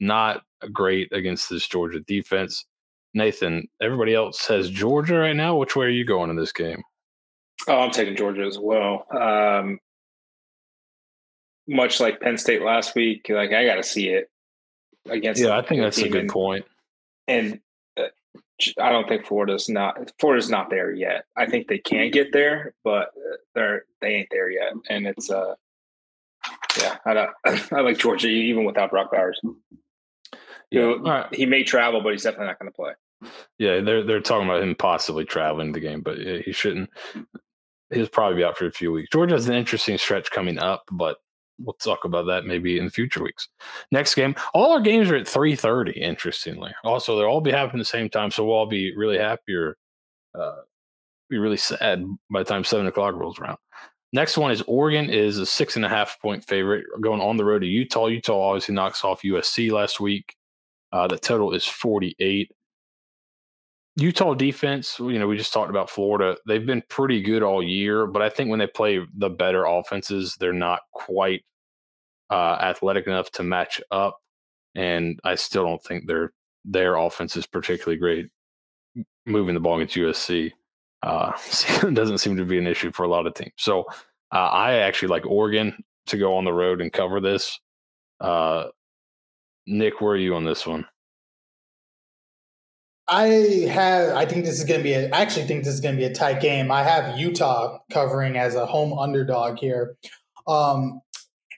not 0.00 0.42
great 0.72 1.12
against 1.12 1.50
this 1.50 1.68
Georgia 1.68 2.00
defense. 2.00 2.64
Nathan, 3.12 3.68
everybody 3.82 4.14
else 4.14 4.40
says 4.40 4.70
Georgia 4.70 5.16
right 5.16 5.36
now. 5.36 5.56
Which 5.56 5.76
way 5.76 5.84
are 5.84 5.90
you 5.90 6.06
going 6.06 6.30
in 6.30 6.36
this 6.36 6.52
game? 6.52 6.82
Oh, 7.68 7.80
I'm 7.80 7.90
taking 7.90 8.16
Georgia 8.16 8.46
as 8.46 8.58
well. 8.58 9.04
Um, 9.14 9.78
much 11.68 12.00
like 12.00 12.22
Penn 12.22 12.38
State 12.38 12.62
last 12.62 12.94
week, 12.94 13.26
like 13.28 13.52
I 13.52 13.66
got 13.66 13.74
to 13.74 13.82
see 13.82 14.08
it 14.08 14.30
against. 15.04 15.42
Yeah, 15.42 15.58
I 15.58 15.60
think 15.60 15.82
that's 15.82 15.98
a 15.98 16.08
good 16.08 16.22
and, 16.22 16.30
point. 16.30 16.64
And 17.28 17.60
I 18.80 18.90
don't 18.90 19.08
think 19.08 19.24
Florida's 19.24 19.68
not 19.68 20.12
Florida's 20.20 20.50
not 20.50 20.70
there 20.70 20.92
yet. 20.92 21.24
I 21.36 21.46
think 21.46 21.66
they 21.66 21.78
can 21.78 22.10
get 22.10 22.32
there, 22.32 22.74
but 22.84 23.10
they're 23.54 23.84
they 24.00 24.14
ain't 24.14 24.28
there 24.30 24.50
yet. 24.50 24.72
And 24.88 25.06
it's 25.06 25.30
uh 25.30 25.54
yeah, 26.80 26.98
I 27.04 27.28
I 27.72 27.80
like 27.80 27.98
Georgia 27.98 28.28
even 28.28 28.64
without 28.64 28.90
Brock 28.90 29.10
Bowers. 29.12 29.40
You 30.70 30.80
know, 30.80 30.98
right. 30.98 31.34
he 31.34 31.46
may 31.46 31.62
travel, 31.62 32.02
but 32.02 32.12
he's 32.12 32.22
definitely 32.22 32.46
not 32.46 32.58
going 32.58 32.72
to 32.72 32.76
play. 32.76 32.92
Yeah, 33.58 33.80
they're 33.80 34.02
they're 34.02 34.20
talking 34.20 34.48
about 34.48 34.62
him 34.62 34.74
possibly 34.74 35.24
traveling 35.24 35.72
the 35.72 35.80
game, 35.80 36.00
but 36.00 36.18
he 36.18 36.52
shouldn't. 36.52 36.90
He'll 37.90 38.08
probably 38.08 38.38
be 38.38 38.44
out 38.44 38.56
for 38.56 38.66
a 38.66 38.72
few 38.72 38.92
weeks. 38.92 39.08
Georgia 39.12 39.34
has 39.34 39.48
an 39.48 39.54
interesting 39.54 39.98
stretch 39.98 40.30
coming 40.30 40.58
up, 40.58 40.82
but 40.90 41.18
we'll 41.58 41.74
talk 41.74 42.04
about 42.04 42.26
that 42.26 42.44
maybe 42.44 42.78
in 42.78 42.90
future 42.90 43.22
weeks. 43.22 43.48
Next 43.90 44.14
game, 44.14 44.34
all 44.52 44.72
our 44.72 44.80
games 44.80 45.10
are 45.10 45.16
at 45.16 45.28
three 45.28 45.56
thirty. 45.56 45.92
Interestingly, 45.92 46.72
also 46.84 47.16
they'll 47.16 47.26
all 47.26 47.40
be 47.40 47.50
happening 47.50 47.80
at 47.80 47.84
the 47.84 47.90
same 47.90 48.08
time, 48.08 48.30
so 48.30 48.44
we'll 48.44 48.56
all 48.56 48.66
be 48.66 48.94
really 48.96 49.18
happy 49.18 49.54
or 49.54 49.76
uh, 50.38 50.56
be 51.28 51.38
really 51.38 51.56
sad 51.56 52.04
by 52.30 52.40
the 52.40 52.48
time 52.48 52.64
seven 52.64 52.86
o'clock 52.86 53.14
rolls 53.14 53.38
around. 53.38 53.58
Next 54.12 54.38
one 54.38 54.52
is 54.52 54.62
Oregon 54.68 55.10
is 55.10 55.38
a 55.38 55.46
six 55.46 55.76
and 55.76 55.84
a 55.84 55.88
half 55.88 56.20
point 56.20 56.44
favorite 56.44 56.84
going 57.00 57.20
on 57.20 57.36
the 57.36 57.44
road 57.44 57.60
to 57.60 57.66
Utah. 57.66 58.06
Utah 58.06 58.50
obviously 58.50 58.74
knocks 58.74 59.04
off 59.04 59.22
USC 59.22 59.72
last 59.72 59.98
week. 59.98 60.36
Uh, 60.92 61.08
the 61.08 61.18
total 61.18 61.52
is 61.52 61.64
forty 61.64 62.14
eight. 62.20 62.52
Utah 63.96 64.34
defense, 64.34 64.98
you 64.98 65.18
know, 65.18 65.28
we 65.28 65.36
just 65.36 65.52
talked 65.52 65.70
about 65.70 65.88
Florida. 65.88 66.36
They've 66.46 66.66
been 66.66 66.82
pretty 66.88 67.22
good 67.22 67.42
all 67.42 67.62
year, 67.62 68.06
but 68.06 68.22
I 68.22 68.28
think 68.28 68.50
when 68.50 68.58
they 68.58 68.66
play 68.66 69.00
the 69.16 69.30
better 69.30 69.64
offenses, 69.64 70.36
they're 70.40 70.52
not 70.52 70.80
quite 70.92 71.44
uh, 72.30 72.58
athletic 72.60 73.06
enough 73.06 73.30
to 73.32 73.44
match 73.44 73.80
up. 73.92 74.18
And 74.74 75.20
I 75.22 75.36
still 75.36 75.64
don't 75.64 75.82
think 75.82 76.08
their 76.08 76.32
their 76.64 76.96
offense 76.96 77.36
is 77.36 77.46
particularly 77.46 77.98
great 77.98 78.30
moving 79.26 79.54
the 79.54 79.60
ball 79.60 79.76
against 79.76 79.96
USC. 79.96 80.52
Uh, 81.02 81.32
doesn't 81.92 82.18
seem 82.18 82.36
to 82.36 82.44
be 82.44 82.58
an 82.58 82.66
issue 82.66 82.90
for 82.90 83.04
a 83.04 83.08
lot 83.08 83.26
of 83.26 83.34
teams. 83.34 83.52
So 83.58 83.84
uh, 84.32 84.48
I 84.48 84.74
actually 84.76 85.08
like 85.08 85.26
Oregon 85.26 85.84
to 86.06 86.18
go 86.18 86.36
on 86.36 86.44
the 86.44 86.52
road 86.52 86.80
and 86.80 86.92
cover 86.92 87.20
this. 87.20 87.60
Uh, 88.20 88.66
Nick, 89.66 90.00
where 90.00 90.14
are 90.14 90.16
you 90.16 90.34
on 90.34 90.44
this 90.44 90.66
one? 90.66 90.86
I 93.08 93.26
have. 93.70 94.16
I 94.16 94.24
think 94.24 94.44
this 94.44 94.58
is 94.58 94.64
going 94.64 94.80
to 94.80 94.84
be. 94.84 94.94
A, 94.94 95.10
I 95.10 95.20
actually 95.20 95.46
think 95.46 95.64
this 95.64 95.74
is 95.74 95.80
going 95.80 95.94
to 95.94 95.98
be 95.98 96.06
a 96.06 96.14
tight 96.14 96.40
game. 96.40 96.70
I 96.70 96.82
have 96.82 97.18
Utah 97.18 97.78
covering 97.90 98.36
as 98.36 98.54
a 98.54 98.66
home 98.66 98.98
underdog 98.98 99.58
here. 99.58 99.96
Um, 100.46 101.00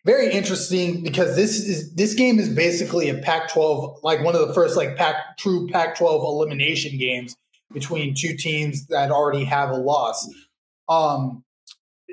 very 0.04 0.32
interesting 0.32 1.02
because 1.02 1.36
this 1.36 1.58
is 1.58 1.92
this 1.94 2.14
game 2.14 2.38
is 2.38 2.48
basically 2.48 3.08
a 3.08 3.18
Pac-12, 3.18 4.02
like 4.02 4.22
one 4.22 4.34
of 4.34 4.46
the 4.46 4.54
first 4.54 4.76
like 4.76 4.96
Pac 4.96 5.36
true 5.36 5.68
Pac-12 5.68 6.24
elimination 6.24 6.98
games 6.98 7.36
between 7.72 8.14
two 8.14 8.36
teams 8.36 8.86
that 8.86 9.10
already 9.10 9.44
have 9.44 9.70
a 9.70 9.76
loss. 9.76 10.28
Um, 10.88 11.44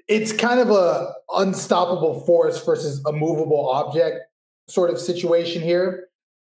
it's 0.08 0.32
kind 0.34 0.60
of 0.60 0.72
a 0.72 1.14
unstoppable 1.34 2.26
force 2.26 2.64
versus 2.64 3.04
a 3.06 3.12
movable 3.12 3.70
object 3.70 4.22
sort 4.68 4.90
of 4.90 5.00
situation 5.00 5.62
here 5.62 6.08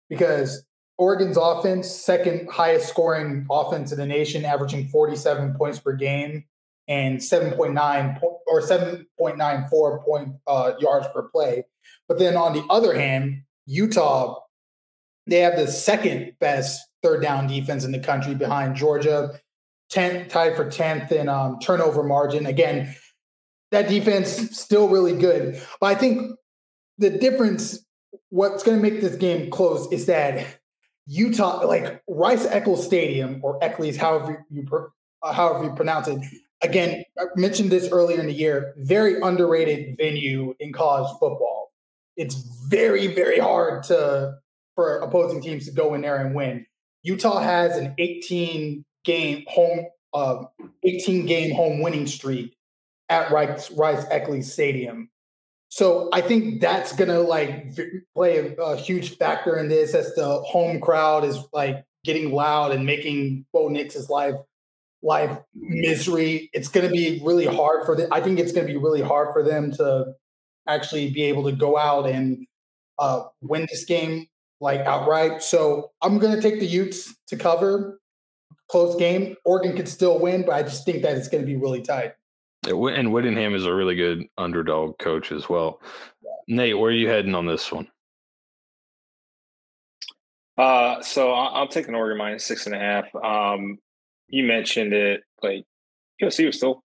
because 0.09 0.63
Oregon's 0.97 1.37
offense, 1.37 1.89
second 1.89 2.49
highest 2.49 2.87
scoring 2.87 3.45
offense 3.49 3.91
in 3.91 3.97
the 3.97 4.05
nation, 4.05 4.45
averaging 4.45 4.87
47 4.89 5.55
points 5.55 5.79
per 5.79 5.93
game 5.93 6.45
and 6.87 7.17
7.9 7.19 8.21
or 8.21 8.61
7.94 8.61 10.05
point 10.05 10.35
uh, 10.47 10.73
yards 10.79 11.07
per 11.13 11.23
play. 11.23 11.65
But 12.07 12.19
then 12.19 12.35
on 12.35 12.53
the 12.53 12.63
other 12.69 12.93
hand, 12.93 13.43
Utah, 13.65 14.39
they 15.25 15.39
have 15.39 15.55
the 15.55 15.67
second 15.67 16.33
best 16.39 16.85
third 17.01 17.21
down 17.21 17.47
defense 17.47 17.85
in 17.85 17.91
the 17.91 17.99
country 17.99 18.35
behind 18.35 18.75
Georgia, 18.75 19.39
10th, 19.91 20.29
tied 20.29 20.55
for 20.55 20.65
10th 20.65 21.11
in 21.11 21.29
um, 21.29 21.59
turnover 21.59 22.03
margin. 22.03 22.45
Again, 22.45 22.95
that 23.71 23.87
defense 23.87 24.57
still 24.57 24.89
really 24.89 25.17
good. 25.17 25.61
But 25.79 25.87
I 25.87 25.95
think 25.95 26.35
the 26.97 27.09
difference, 27.09 27.79
what's 28.29 28.63
going 28.63 28.77
to 28.77 28.81
make 28.81 29.01
this 29.01 29.15
game 29.15 29.49
close 29.49 29.91
is 29.91 30.05
that 30.07 30.45
Utah, 31.05 31.65
like 31.65 32.01
Rice 32.07 32.45
Eccles 32.45 32.85
Stadium 32.85 33.39
or 33.43 33.61
Eccles, 33.63 33.97
however 33.97 34.45
you 34.49 34.65
uh, 35.21 35.33
however 35.33 35.65
you 35.65 35.71
pronounce 35.71 36.07
it. 36.07 36.19
Again, 36.61 37.03
I 37.19 37.25
mentioned 37.35 37.71
this 37.71 37.89
earlier 37.91 38.19
in 38.19 38.27
the 38.27 38.33
year. 38.33 38.73
Very 38.77 39.19
underrated 39.19 39.97
venue 39.97 40.53
in 40.59 40.71
college 40.71 41.09
football. 41.19 41.71
It's 42.15 42.35
very 42.69 43.07
very 43.07 43.39
hard 43.39 43.83
to 43.85 44.35
for 44.75 44.99
opposing 44.99 45.41
teams 45.41 45.65
to 45.65 45.71
go 45.71 45.93
in 45.93 46.01
there 46.01 46.17
and 46.17 46.33
win. 46.33 46.65
Utah 47.03 47.39
has 47.39 47.77
an 47.77 47.93
18 47.97 48.85
game 49.03 49.43
home 49.47 49.85
uh, 50.13 50.43
18 50.83 51.25
game 51.25 51.53
home 51.53 51.81
winning 51.81 52.07
streak 52.07 52.55
at 53.09 53.31
Rice 53.31 53.71
Rice 53.71 54.05
Eccles 54.09 54.51
Stadium. 54.51 55.09
So 55.73 56.07
I 56.13 56.21
think 56.21 56.61
that's 56.61 56.93
gonna 56.93 57.21
like 57.21 57.75
play 58.13 58.37
a, 58.37 58.61
a, 58.61 58.77
huge 58.77 59.17
factor 59.17 59.57
in 59.57 59.69
this 59.69 59.95
as 59.95 60.13
the 60.13 60.39
home 60.41 60.79
crowd 60.79 61.23
is 61.23 61.39
like 61.51 61.83
getting 62.03 62.31
loud 62.31 62.73
and 62.73 62.85
making 62.85 63.47
Bo 63.51 63.69
Nix's 63.69 64.07
life 64.07 64.35
life 65.01 65.35
misery. 65.55 66.51
It's 66.53 66.67
gonna 66.67 66.91
be 66.91 67.19
really 67.23 67.47
hard 67.47 67.87
for 67.87 67.95
them. 67.95 68.07
I 68.11 68.21
think 68.21 68.37
it's 68.37 68.51
gonna 68.51 68.67
be 68.67 68.77
really 68.77 69.01
hard 69.01 69.33
for 69.33 69.41
them 69.41 69.71
to 69.71 70.13
actually 70.67 71.09
be 71.09 71.23
able 71.23 71.45
to 71.45 71.51
go 71.51 71.75
out 71.75 72.07
and 72.07 72.45
uh, 72.99 73.23
win 73.41 73.65
this 73.67 73.83
game 73.83 74.27
like 74.61 74.81
outright. 74.81 75.41
So 75.41 75.89
I'm 76.03 76.19
gonna 76.19 76.39
take 76.39 76.59
the 76.59 76.67
Utes 76.67 77.15
to 77.29 77.35
cover. 77.35 77.99
Close 78.69 78.95
game. 78.97 79.37
Oregon 79.43 79.75
could 79.75 79.89
still 79.89 80.19
win, 80.19 80.45
but 80.45 80.53
I 80.53 80.61
just 80.61 80.85
think 80.85 81.01
that 81.01 81.17
it's 81.17 81.29
gonna 81.29 81.47
be 81.47 81.55
really 81.55 81.81
tight. 81.81 82.13
And 82.67 83.11
Whittingham 83.11 83.55
is 83.55 83.65
a 83.65 83.73
really 83.73 83.95
good 83.95 84.25
underdog 84.37 84.97
coach 84.97 85.31
as 85.31 85.49
well. 85.49 85.81
Nate, 86.47 86.77
where 86.77 86.89
are 86.89 86.93
you 86.93 87.09
heading 87.09 87.35
on 87.35 87.45
this 87.45 87.71
one? 87.71 87.87
Uh, 90.57 91.01
so 91.01 91.33
I'm 91.33 91.67
taking 91.67 91.95
Oregon 91.95 92.17
minus 92.17 92.45
six 92.45 92.65
and 92.67 92.75
a 92.75 92.79
half. 92.79 93.05
Um, 93.15 93.79
you 94.27 94.43
mentioned 94.43 94.93
it, 94.93 95.21
like 95.41 95.65
USC 96.21 96.45
was 96.45 96.57
still 96.57 96.83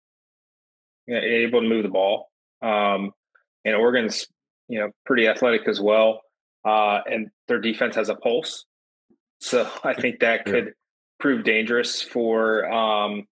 you 1.06 1.14
know, 1.14 1.20
able 1.20 1.60
to 1.60 1.68
move 1.68 1.82
the 1.82 1.90
ball, 1.90 2.30
um, 2.62 3.12
and 3.64 3.74
Oregon's 3.74 4.26
you 4.68 4.78
know 4.78 4.90
pretty 5.04 5.28
athletic 5.28 5.68
as 5.68 5.80
well, 5.80 6.22
uh, 6.64 7.00
and 7.10 7.28
their 7.46 7.60
defense 7.60 7.94
has 7.96 8.08
a 8.08 8.14
pulse. 8.14 8.64
So 9.40 9.70
I 9.84 9.94
think 10.00 10.20
that 10.20 10.46
could 10.46 10.72
prove 11.20 11.44
dangerous 11.44 12.00
for 12.00 12.70
um, 12.72 13.26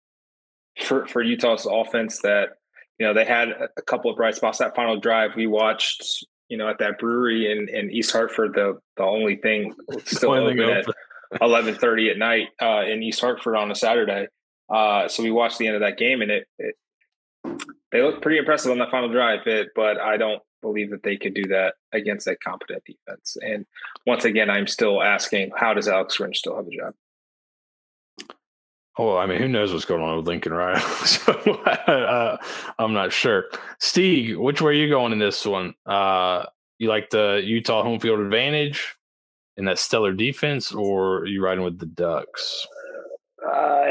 for 0.83 1.07
for 1.07 1.23
Utah's 1.23 1.67
offense 1.71 2.21
that 2.23 2.51
you 2.99 3.07
know 3.07 3.15
they 3.15 3.25
had 3.25 3.49
a 3.77 3.83
couple 3.83 4.11
of 4.11 4.17
bright 4.17 4.35
spots. 4.35 4.59
That 4.59 4.75
final 4.75 4.99
drive 4.99 5.37
we 5.37 5.47
watched, 5.47 6.27
you 6.49 6.57
know, 6.57 6.69
at 6.69 6.79
that 6.79 6.99
brewery 6.99 7.51
in, 7.51 7.69
in 7.69 7.91
East 7.91 8.13
Hartford, 8.13 8.55
the 8.55 8.79
the 8.97 9.05
only 9.05 9.37
thing 9.37 9.75
still 10.05 10.33
open 10.33 10.61
at 10.61 10.87
eleven 11.41 11.75
thirty 11.75 12.11
at 12.11 12.19
night 12.19 12.49
uh, 12.61 12.83
in 12.83 13.03
East 13.03 13.21
Hartford 13.21 13.57
on 13.57 13.71
a 13.71 13.75
Saturday. 13.75 14.29
Uh, 14.73 15.09
so 15.09 15.23
we 15.23 15.31
watched 15.31 15.59
the 15.59 15.67
end 15.67 15.77
of 15.77 15.83
that 15.83 15.99
game, 15.99 16.23
and 16.23 16.31
it, 16.31 16.47
it 16.59 16.75
they 17.93 18.03
look 18.03 18.23
pretty 18.23 18.39
impressive 18.39 18.73
on 18.73 18.79
that 18.79 18.91
final 18.91 19.11
drive. 19.11 19.47
It, 19.47 19.69
but 19.75 19.99
I 19.99 20.17
don't 20.17 20.43
believe 20.63 20.91
that 20.91 21.03
they 21.03 21.17
could 21.17 21.35
do 21.35 21.45
that 21.45 21.75
against 21.93 22.25
that 22.27 22.41
competent 22.41 22.83
defense. 22.85 23.37
And 23.41 23.67
once 24.07 24.25
again, 24.25 24.51
I'm 24.51 24.67
still 24.67 25.03
asking, 25.03 25.53
how 25.55 25.75
does 25.75 25.87
Alex 25.87 26.17
Grinch 26.19 26.37
still 26.37 26.57
have 26.57 26.67
a 26.67 26.71
job? 26.71 26.95
Oh, 28.97 29.17
I 29.17 29.27
mean, 29.27 29.39
who 29.39 29.49
knows 29.49 29.73
what's 29.73 29.85
going 29.85 30.03
on 30.03 30.17
with 30.17 30.29
Lincoln 30.29 30.53
Riley? 30.53 30.81
so, 31.05 31.33
uh, 31.33 32.37
I'm 32.79 32.93
not 32.93 33.13
sure. 33.13 33.47
Steeg, 33.81 34.37
which 34.37 34.61
way 34.63 34.71
are 34.71 34.75
you 34.75 34.89
going 34.89 35.13
in 35.13 35.19
this 35.19 35.45
one? 35.45 35.75
Uh, 35.85 36.47
you 36.79 36.89
like 36.89 37.11
the 37.11 37.43
Utah 37.45 37.83
home 37.83 37.99
field 37.99 38.21
advantage 38.21 38.95
and 39.57 39.67
that 39.67 39.79
stellar 39.79 40.13
defense, 40.13 40.73
or 40.73 41.19
are 41.19 41.27
you 41.27 41.43
riding 41.43 41.65
with 41.65 41.79
the 41.79 41.87
Ducks? 41.87 42.67
Uh, 43.45 43.85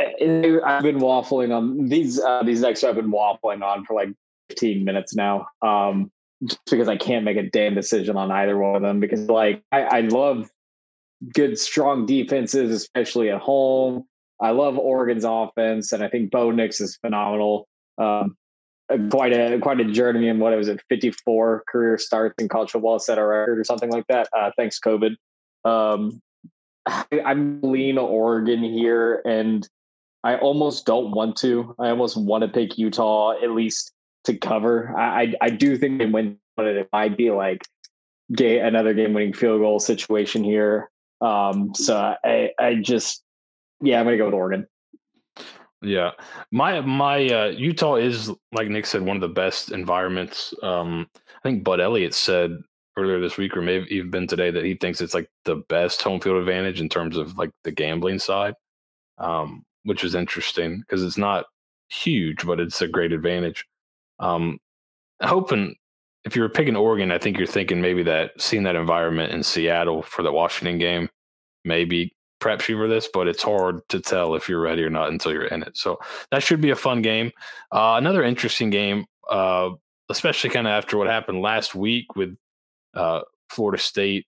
I've 0.66 0.84
been 0.84 1.00
waffling 1.00 1.56
on 1.56 1.88
these 1.88 2.20
uh, 2.20 2.44
these 2.44 2.62
next. 2.62 2.84
I've 2.84 2.96
been 2.96 3.12
waffling 3.12 3.62
on 3.62 3.86
for 3.86 3.94
like 3.94 4.10
15 4.50 4.84
minutes 4.84 5.16
now, 5.16 5.48
um, 5.62 6.12
just 6.46 6.60
because 6.70 6.88
I 6.88 6.98
can't 6.98 7.24
make 7.24 7.38
a 7.38 7.50
damn 7.50 7.76
decision 7.76 8.18
on 8.18 8.32
either 8.32 8.58
one 8.58 8.76
of 8.76 8.82
them. 8.82 9.00
Because 9.00 9.28
like 9.30 9.64
I, 9.72 9.82
I 9.82 10.02
love 10.02 10.50
good, 11.34 11.60
strong 11.60 12.06
defenses, 12.06 12.72
especially 12.72 13.30
at 13.30 13.40
home. 13.40 14.06
I 14.44 14.52
love 14.52 14.78
Oregon's 14.78 15.24
offense, 15.24 15.94
and 15.94 16.04
I 16.04 16.10
think 16.10 16.30
Bo 16.30 16.52
Nix 16.52 16.82
is 16.82 16.98
phenomenal. 16.98 17.66
Um, 17.98 18.36
quite 19.10 19.32
a 19.32 19.58
quite 19.60 19.80
a 19.80 19.86
journeyman. 19.86 20.40
What 20.40 20.52
it 20.52 20.58
was 20.58 20.68
at 20.68 20.82
Fifty 20.90 21.12
four 21.12 21.64
career 21.70 21.98
starts 21.98 22.36
in 22.40 22.50
college 22.50 22.72
football, 22.72 23.00
set 23.00 23.18
a 23.18 23.26
record 23.26 23.58
or 23.58 23.64
something 23.64 23.90
like 23.90 24.06
that. 24.10 24.28
Uh, 24.38 24.52
thanks 24.58 24.80
COVID. 24.80 25.16
Um, 25.64 26.22
I, 26.86 27.06
I'm 27.26 27.62
lean 27.62 27.98
Oregon 27.98 28.62
here, 28.62 29.22
and 29.26 29.66
I 30.26 30.36
almost 30.36 30.86
don't 30.86 31.12
want 31.12 31.38
to. 31.38 31.74
I 31.80 31.90
almost 31.90 32.18
want 32.18 32.42
to 32.44 32.50
pick 32.50 32.78
Utah 32.78 33.42
at 33.42 33.52
least 33.52 33.94
to 34.26 34.38
cover. 34.38 34.94
I 34.98 35.22
I, 35.22 35.34
I 35.44 35.50
do 35.52 35.78
think 35.78 36.00
they 36.00 36.06
win, 36.06 36.38
but 36.58 36.66
it 36.66 36.90
might 36.92 37.16
be 37.16 37.32
like 37.32 37.66
get 38.36 38.66
another 38.66 38.94
game 38.94 39.14
winning 39.14 39.34
field 39.34 39.62
goal 39.62 39.80
situation 39.80 40.44
here. 40.44 40.90
Um, 41.22 41.74
so 41.74 42.16
I 42.26 42.50
I 42.60 42.76
just 42.76 43.24
yeah, 43.84 44.00
I'm 44.00 44.06
gonna 44.06 44.18
go 44.18 44.26
with 44.26 44.34
Oregon. 44.34 44.68
Yeah, 45.82 46.12
my 46.52 46.80
my 46.80 47.28
uh, 47.28 47.48
Utah 47.48 47.96
is 47.96 48.32
like 48.54 48.70
Nick 48.70 48.86
said 48.86 49.02
one 49.02 49.18
of 49.18 49.22
the 49.22 49.28
best 49.28 49.72
environments. 49.72 50.54
Um, 50.64 51.10
I 51.16 51.42
think 51.44 51.64
Bud 51.64 51.82
Elliott 51.82 52.14
said 52.14 52.58
earlier 52.98 53.20
this 53.20 53.38
week, 53.38 53.58
or 53.58 53.62
maybe 53.62 53.94
even 53.94 54.10
been 54.10 54.28
today, 54.28 54.50
that 54.52 54.64
he 54.64 54.76
thinks 54.76 55.02
it's 55.02 55.14
like 55.14 55.30
the 55.44 55.58
best 55.68 56.02
home 56.02 56.22
field 56.22 56.38
advantage 56.38 56.80
in 56.80 56.88
terms 56.88 57.18
of 57.18 57.38
like 57.38 57.52
the 57.66 57.72
gambling 57.72 58.20
side, 58.20 58.54
um, 59.18 59.66
which 59.84 60.06
is 60.06 60.16
interesting 60.16 60.80
because 60.80 61.04
it's 61.04 61.18
not 61.18 61.46
huge, 61.90 62.46
but 62.46 62.62
it's 62.62 62.82
a 62.82 62.88
great 62.88 63.12
advantage. 63.12 63.66
Um, 64.20 64.60
hoping 65.22 65.76
if 66.24 66.36
you're 66.36 66.48
picking 66.48 66.78
Oregon, 66.78 67.12
I 67.12 67.18
think 67.18 67.38
you're 67.38 67.46
thinking 67.46 67.82
maybe 67.82 68.04
that 68.04 68.40
seeing 68.40 68.64
that 68.64 68.78
environment 68.78 69.34
in 69.34 69.44
Seattle 69.44 70.02
for 70.02 70.24
the 70.24 70.32
Washington 70.32 70.78
game, 70.78 71.10
maybe 71.66 72.16
preps 72.44 72.68
you 72.68 72.78
for 72.78 72.88
this, 72.88 73.08
but 73.14 73.28
it's 73.28 73.44
hard 73.44 73.80
to 73.90 74.00
tell 74.02 74.36
if 74.36 74.50
you're 74.50 74.60
ready 74.60 74.84
or 74.84 74.90
not 74.90 75.10
until 75.10 75.32
you're 75.32 75.46
in 75.46 75.64
it. 75.64 75.78
So 75.78 75.98
that 76.32 76.44
should 76.44 76.60
be 76.60 76.72
a 76.72 76.76
fun 76.76 77.02
game. 77.02 77.32
Uh, 77.72 77.96
another 77.98 78.24
interesting 78.24 78.70
game, 78.70 79.06
uh, 79.30 79.70
especially 80.10 80.50
kind 80.50 80.68
of 80.68 80.72
after 80.72 80.98
what 80.98 81.08
happened 81.08 81.42
last 81.42 81.74
week 81.74 82.16
with 82.16 82.36
uh, 82.94 83.22
Florida 83.50 83.82
State 83.82 84.28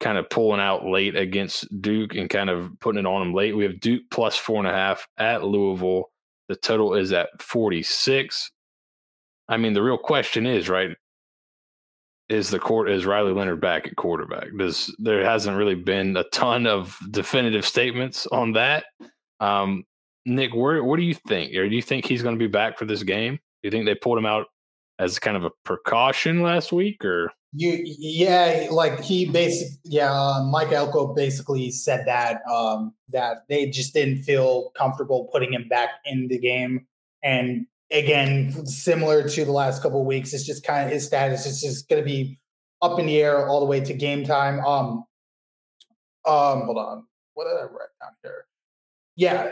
kind 0.00 0.16
of 0.16 0.30
pulling 0.30 0.60
out 0.60 0.86
late 0.86 1.16
against 1.16 1.66
Duke 1.82 2.14
and 2.14 2.30
kind 2.30 2.48
of 2.48 2.70
putting 2.80 3.00
it 3.00 3.06
on 3.06 3.20
them 3.20 3.34
late. 3.34 3.56
We 3.56 3.64
have 3.64 3.80
Duke 3.80 4.04
plus 4.12 4.36
four 4.36 4.58
and 4.58 4.68
a 4.68 4.72
half 4.72 5.08
at 5.16 5.42
Louisville. 5.42 6.04
The 6.48 6.54
total 6.54 6.94
is 6.94 7.12
at 7.12 7.28
46. 7.42 8.52
I 9.48 9.56
mean, 9.56 9.72
the 9.72 9.82
real 9.82 9.98
question 9.98 10.46
is, 10.46 10.68
right? 10.68 10.90
Is 12.28 12.50
the 12.50 12.58
court 12.58 12.90
is 12.90 13.06
Riley 13.06 13.32
Leonard 13.32 13.60
back 13.60 13.86
at 13.86 13.96
quarterback? 13.96 14.48
Does 14.56 14.94
there 14.98 15.24
hasn't 15.24 15.56
really 15.56 15.74
been 15.74 16.16
a 16.16 16.24
ton 16.24 16.66
of 16.66 16.98
definitive 17.10 17.64
statements 17.64 18.26
on 18.26 18.52
that? 18.52 18.84
Um, 19.40 19.84
Nick, 20.26 20.54
where 20.54 20.84
what 20.84 20.98
do 20.98 21.04
you 21.04 21.14
think? 21.14 21.54
Or 21.56 21.68
do 21.68 21.74
you 21.74 21.82
think 21.82 22.04
he's 22.04 22.22
going 22.22 22.34
to 22.34 22.38
be 22.38 22.50
back 22.50 22.78
for 22.78 22.84
this 22.84 23.02
game? 23.02 23.36
Do 23.36 23.40
you 23.66 23.70
think 23.70 23.86
they 23.86 23.94
pulled 23.94 24.18
him 24.18 24.26
out 24.26 24.46
as 24.98 25.18
kind 25.18 25.36
of 25.36 25.44
a 25.44 25.50
precaution 25.64 26.42
last 26.42 26.70
week, 26.70 27.04
or 27.04 27.32
you? 27.52 27.80
Yeah, 27.82 28.68
like 28.70 29.00
he 29.00 29.24
basically, 29.30 29.78
yeah, 29.84 30.12
uh, 30.12 30.44
Mike 30.44 30.72
Elko 30.72 31.14
basically 31.14 31.70
said 31.70 32.04
that 32.06 32.42
um, 32.50 32.94
that 33.08 33.44
they 33.48 33.70
just 33.70 33.94
didn't 33.94 34.22
feel 34.22 34.70
comfortable 34.76 35.28
putting 35.32 35.54
him 35.54 35.66
back 35.68 35.90
in 36.04 36.28
the 36.28 36.38
game, 36.38 36.86
and 37.22 37.66
again, 37.90 38.66
similar 38.66 39.28
to 39.28 39.44
the 39.44 39.52
last 39.52 39.82
couple 39.82 40.04
weeks, 40.04 40.32
it's 40.32 40.44
just 40.44 40.64
kind 40.64 40.86
of 40.86 40.92
his 40.92 41.06
status 41.06 41.46
is 41.46 41.60
just 41.60 41.88
going 41.88 42.02
to 42.02 42.06
be 42.06 42.38
up 42.82 42.98
in 42.98 43.06
the 43.06 43.20
air 43.20 43.48
all 43.48 43.60
the 43.60 43.66
way 43.66 43.80
to 43.80 43.94
game 43.94 44.24
time. 44.24 44.60
Um, 44.64 45.04
um, 46.26 46.62
hold 46.62 46.78
on, 46.78 47.06
what 47.34 47.44
did 47.44 47.56
I 47.56 47.62
write 47.62 47.88
down 48.00 48.12
here? 48.22 48.44
Yeah, 49.16 49.50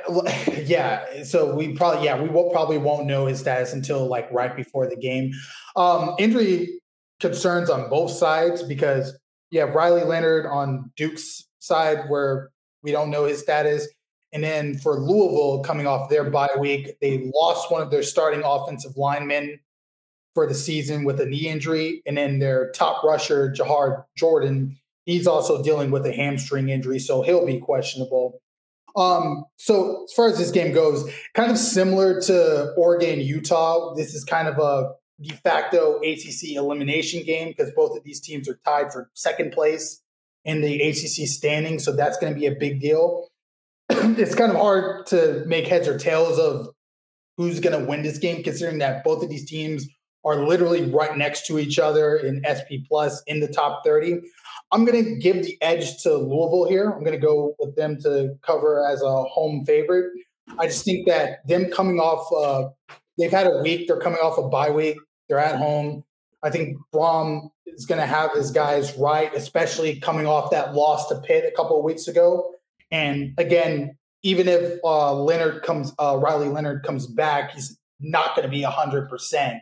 yeah. 0.65 1.25
So 1.25 1.55
we 1.55 1.73
probably, 1.73 2.05
yeah, 2.05 2.21
we 2.21 2.29
will 2.29 2.51
probably 2.51 2.79
won't 2.79 3.07
know 3.07 3.27
his 3.27 3.41
status 3.41 3.73
until 3.73 4.07
like 4.07 4.31
right 4.31 4.55
before 4.55 4.89
the 4.89 4.97
game. 4.97 5.33
Um, 5.75 6.15
injury 6.19 6.81
concerns 7.21 7.71
on 7.71 7.89
both 7.91 8.13
sides 8.13 8.63
because 8.63 9.19
you 9.51 9.61
have 9.61 9.75
Riley 9.75 10.05
Leonard 10.05 10.47
on 10.47 10.93
Duke's 10.97 11.49
side 11.59 12.09
where 12.09 12.51
we 12.83 12.93
don't 12.93 13.11
know 13.11 13.25
his 13.25 13.41
status. 13.41 13.89
And 14.37 14.45
then 14.45 14.77
for 14.77 15.01
Louisville, 15.01 15.63
coming 15.63 15.87
off 15.87 16.11
their 16.11 16.29
bye 16.29 16.51
week, 16.59 17.01
they 17.01 17.31
lost 17.35 17.73
one 17.73 17.81
of 17.81 17.91
their 17.91 18.03
starting 18.03 18.43
offensive 18.45 18.95
linemen 18.95 19.61
for 20.35 20.47
the 20.47 20.53
season 20.53 21.05
with 21.05 21.23
a 21.23 21.25
knee 21.25 21.49
injury. 21.49 22.03
And 22.05 22.19
then 22.19 22.39
their 22.39 22.71
top 22.73 23.03
rusher, 23.03 23.51
Jawhar 23.51 24.05
Jordan, 24.15 24.77
he's 25.07 25.27
also 25.27 25.63
dealing 25.63 25.91
with 25.91 26.05
a 26.05 26.13
hamstring 26.13 26.69
injury, 26.69 26.99
so 26.99 27.23
he'll 27.23 27.47
be 27.47 27.59
questionable. 27.59 28.43
Um, 28.95 29.47
so 29.57 30.05
as 30.05 30.13
far 30.13 30.29
as 30.29 30.37
this 30.37 30.51
game 30.51 30.75
goes, 30.75 31.11
kind 31.33 31.51
of 31.51 31.57
similar 31.57 32.21
to 32.21 32.75
Oregon, 32.77 33.21
Utah, 33.21 33.95
this 33.95 34.13
is 34.13 34.23
kind 34.23 34.49
of 34.49 34.59
a 34.59 34.93
de 35.19 35.35
facto 35.35 35.99
ACC 36.01 36.57
elimination 36.57 37.25
game 37.25 37.49
because 37.49 37.73
both 37.75 37.97
of 37.97 38.05
these 38.05 38.21
teams 38.21 38.51
are 38.51 38.61
tied 38.67 38.93
for 38.93 39.09
second 39.15 39.53
place 39.53 40.03
in 40.45 40.61
the 40.61 40.83
ACC 40.83 41.27
standing. 41.27 41.79
So 41.79 41.97
that's 41.97 42.19
going 42.19 42.35
to 42.35 42.39
be 42.39 42.45
a 42.45 42.55
big 42.55 42.83
deal. 42.83 43.31
It's 44.19 44.35
kind 44.35 44.51
of 44.51 44.59
hard 44.59 45.07
to 45.07 45.45
make 45.47 45.67
heads 45.67 45.89
or 45.89 45.99
tails 45.99 46.39
of 46.39 46.69
who's 47.37 47.61
going 47.61 47.79
to 47.79 47.87
win 47.87 48.03
this 48.03 48.19
game, 48.19 48.43
considering 48.43 48.79
that 48.79 49.05
both 49.05 49.23
of 49.23 49.29
these 49.29 49.49
teams 49.49 49.87
are 50.25 50.47
literally 50.47 50.91
right 50.91 51.17
next 51.17 51.47
to 51.47 51.59
each 51.59 51.79
other 51.79 52.17
in 52.17 52.43
SP 52.43 52.83
plus 52.89 53.23
in 53.27 53.41
the 53.41 53.49
top 53.49 53.83
30. 53.85 54.21
I'm 54.73 54.85
going 54.85 55.05
to 55.05 55.17
give 55.17 55.45
the 55.45 55.57
edge 55.61 56.03
to 56.03 56.15
Louisville 56.17 56.67
here. 56.69 56.91
I'm 56.91 57.05
going 57.05 57.13
to 57.13 57.25
go 57.25 57.55
with 57.61 57.77
them 57.77 58.01
to 58.03 58.35
cover 58.43 58.85
as 58.85 59.03
a 59.03 59.23
home 59.25 59.65
favorite. 59.65 60.11
I 60.59 60.67
just 60.67 60.85
think 60.85 61.07
that 61.07 61.47
them 61.47 61.71
coming 61.71 62.01
off, 62.01 62.27
uh, 62.33 62.71
they've 63.19 63.31
had 63.31 63.47
a 63.47 63.63
week. 63.63 63.87
They're 63.87 64.01
coming 64.01 64.19
off 64.19 64.39
a 64.39 64.49
bye 64.49 64.71
week. 64.71 64.97
They're 65.29 65.39
at 65.39 65.57
home. 65.57 66.03
I 66.43 66.51
think 66.51 66.79
Brohm 66.93 67.51
is 67.67 67.87
going 67.87 68.01
to 68.01 68.07
have 68.07 68.33
his 68.33 68.51
guys 68.51 68.97
right, 68.97 69.33
especially 69.35 70.01
coming 70.01 70.27
off 70.27 70.51
that 70.51 70.75
loss 70.75 71.09
to 71.09 71.21
Pitt 71.21 71.45
a 71.45 71.55
couple 71.57 71.79
of 71.79 71.85
weeks 71.85 72.09
ago. 72.09 72.53
And 72.91 73.35
again, 73.39 73.97
even 74.23 74.49
if 74.49 74.79
uh, 74.85 75.15
Leonard 75.15 75.63
comes, 75.63 75.93
uh, 75.99 76.19
Riley 76.21 76.49
Leonard 76.49 76.83
comes 76.85 77.07
back, 77.07 77.53
he's 77.53 77.79
not 78.01 78.35
going 78.37 78.45
to 78.45 78.51
be 78.51 78.63
hundred 78.63 79.09
percent. 79.09 79.59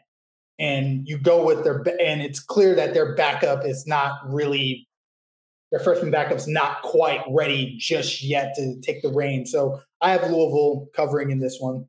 And 0.59 1.07
you 1.09 1.19
go 1.19 1.45
with 1.45 1.65
their, 1.65 1.83
and 2.01 2.23
it's 2.23 2.41
clear 2.41 2.75
that 2.77 2.95
their 2.95 3.15
backup 3.15 3.65
is 3.65 3.87
not 3.87 4.21
really, 4.25 4.87
their 5.73 5.81
freshman 5.81 6.11
backup's 6.11 6.47
not 6.47 6.83
quite 6.83 7.21
ready 7.29 7.77
just 7.79 8.23
yet 8.23 8.55
to 8.55 8.81
take 8.81 9.03
the 9.03 9.13
reins. 9.13 9.51
So 9.51 9.81
I 10.01 10.11
have 10.11 10.23
Louisville 10.23 10.87
covering 10.95 11.31
in 11.31 11.41
this 11.41 11.59
one. 11.59 11.87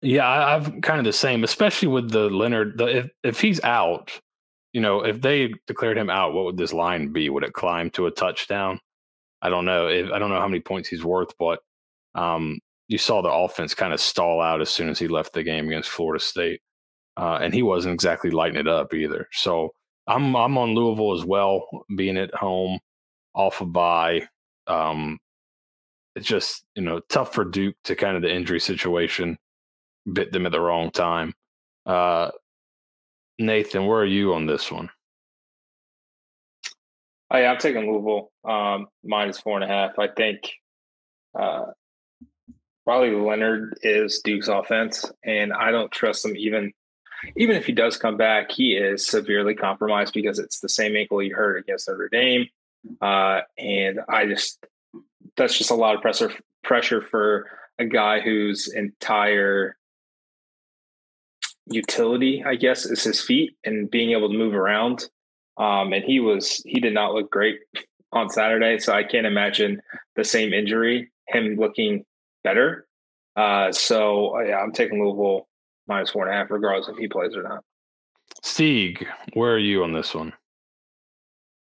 Yeah, 0.00 0.28
I've 0.28 0.80
kind 0.82 0.98
of 0.98 1.04
the 1.04 1.12
same, 1.12 1.44
especially 1.44 1.88
with 1.88 2.10
the 2.10 2.30
Leonard. 2.30 2.78
The, 2.78 2.98
if 2.98 3.10
if 3.22 3.40
he's 3.40 3.62
out, 3.64 4.18
you 4.72 4.80
know, 4.80 5.00
if 5.04 5.20
they 5.20 5.52
declared 5.66 5.98
him 5.98 6.10
out, 6.10 6.32
what 6.32 6.44
would 6.44 6.56
this 6.56 6.72
line 6.72 7.12
be? 7.12 7.28
Would 7.28 7.44
it 7.44 7.54
climb 7.54 7.90
to 7.90 8.06
a 8.06 8.10
touchdown? 8.10 8.80
I 9.44 9.50
don't 9.50 9.66
know. 9.66 9.86
If, 9.88 10.10
I 10.10 10.18
don't 10.18 10.30
know 10.30 10.40
how 10.40 10.48
many 10.48 10.60
points 10.60 10.88
he's 10.88 11.04
worth, 11.04 11.32
but 11.38 11.60
um, 12.14 12.58
you 12.88 12.98
saw 12.98 13.22
the 13.22 13.30
offense 13.30 13.74
kind 13.74 13.92
of 13.92 14.00
stall 14.00 14.40
out 14.40 14.60
as 14.60 14.70
soon 14.70 14.88
as 14.88 14.98
he 14.98 15.06
left 15.06 15.34
the 15.34 15.42
game 15.42 15.66
against 15.68 15.90
Florida 15.90 16.22
State, 16.22 16.62
uh, 17.16 17.38
and 17.40 17.54
he 17.54 17.62
wasn't 17.62 17.94
exactly 17.94 18.30
lighting 18.30 18.58
it 18.58 18.66
up 18.66 18.94
either. 18.94 19.28
So 19.32 19.70
I'm 20.06 20.34
I'm 20.34 20.58
on 20.58 20.74
Louisville 20.74 21.14
as 21.14 21.24
well, 21.24 21.66
being 21.94 22.16
at 22.16 22.34
home, 22.34 22.80
off 23.34 23.60
a 23.60 23.64
of 23.64 23.72
bye. 23.72 24.26
Um, 24.66 25.18
it's 26.16 26.26
just 26.26 26.64
you 26.74 26.82
know 26.82 27.00
tough 27.10 27.34
for 27.34 27.44
Duke 27.44 27.76
to 27.84 27.94
kind 27.94 28.16
of 28.16 28.22
the 28.22 28.32
injury 28.32 28.60
situation 28.60 29.38
bit 30.12 30.32
them 30.32 30.46
at 30.46 30.52
the 30.52 30.60
wrong 30.60 30.90
time. 30.90 31.34
Uh, 31.86 32.30
Nathan, 33.38 33.86
where 33.86 34.00
are 34.00 34.06
you 34.06 34.34
on 34.34 34.46
this 34.46 34.70
one? 34.70 34.90
Oh, 37.34 37.38
yeah, 37.38 37.50
I'm 37.50 37.58
taking 37.58 37.90
Louisville 37.90 38.30
um, 38.44 38.86
minus 39.02 39.40
four 39.40 39.60
and 39.60 39.64
a 39.64 39.66
half. 39.66 39.98
I 39.98 40.06
think 40.06 40.52
uh, 41.36 41.64
Riley 42.86 43.10
Leonard 43.10 43.76
is 43.82 44.20
Duke's 44.22 44.46
offense, 44.46 45.04
and 45.24 45.52
I 45.52 45.72
don't 45.72 45.90
trust 45.90 46.24
him 46.24 46.36
even 46.36 46.72
even 47.36 47.56
if 47.56 47.66
he 47.66 47.72
does 47.72 47.96
come 47.96 48.16
back, 48.16 48.52
he 48.52 48.76
is 48.76 49.04
severely 49.04 49.54
compromised 49.54 50.14
because 50.14 50.38
it's 50.38 50.60
the 50.60 50.68
same 50.68 50.94
ankle 50.94 51.18
he 51.18 51.30
hurt 51.30 51.56
against 51.56 51.88
Notre 51.88 52.08
Dame. 52.08 52.46
Uh, 53.00 53.40
and 53.58 53.98
I 54.08 54.26
just 54.26 54.64
that's 55.36 55.58
just 55.58 55.72
a 55.72 55.74
lot 55.74 55.96
of 55.96 56.02
pressure 56.02 56.30
pressure 56.62 57.02
for 57.02 57.50
a 57.80 57.84
guy 57.84 58.20
whose 58.20 58.68
entire 58.68 59.76
utility, 61.66 62.44
I 62.46 62.54
guess, 62.54 62.86
is 62.86 63.02
his 63.02 63.20
feet 63.20 63.56
and 63.64 63.90
being 63.90 64.12
able 64.12 64.30
to 64.30 64.38
move 64.38 64.54
around. 64.54 65.08
Um, 65.56 65.92
and 65.92 66.04
he 66.04 66.20
was 66.20 66.62
he 66.66 66.80
did 66.80 66.94
not 66.94 67.14
look 67.14 67.30
great 67.30 67.60
on 68.12 68.28
Saturday, 68.28 68.78
so 68.78 68.92
I 68.92 69.04
can't 69.04 69.26
imagine 69.26 69.80
the 70.16 70.24
same 70.24 70.52
injury 70.52 71.10
him 71.28 71.56
looking 71.56 72.04
better. 72.42 72.86
Uh, 73.36 73.72
so 73.72 74.40
yeah, 74.40 74.58
I'm 74.58 74.72
taking 74.72 75.02
Louisville 75.02 75.48
minus 75.86 76.10
four 76.10 76.26
and 76.26 76.34
a 76.34 76.36
half, 76.36 76.50
regardless 76.50 76.88
if 76.88 76.96
he 76.96 77.08
plays 77.08 77.34
or 77.34 77.42
not. 77.42 77.64
Steeg, 78.42 79.06
where 79.34 79.52
are 79.52 79.58
you 79.58 79.82
on 79.82 79.92
this 79.92 80.14
one? 80.14 80.32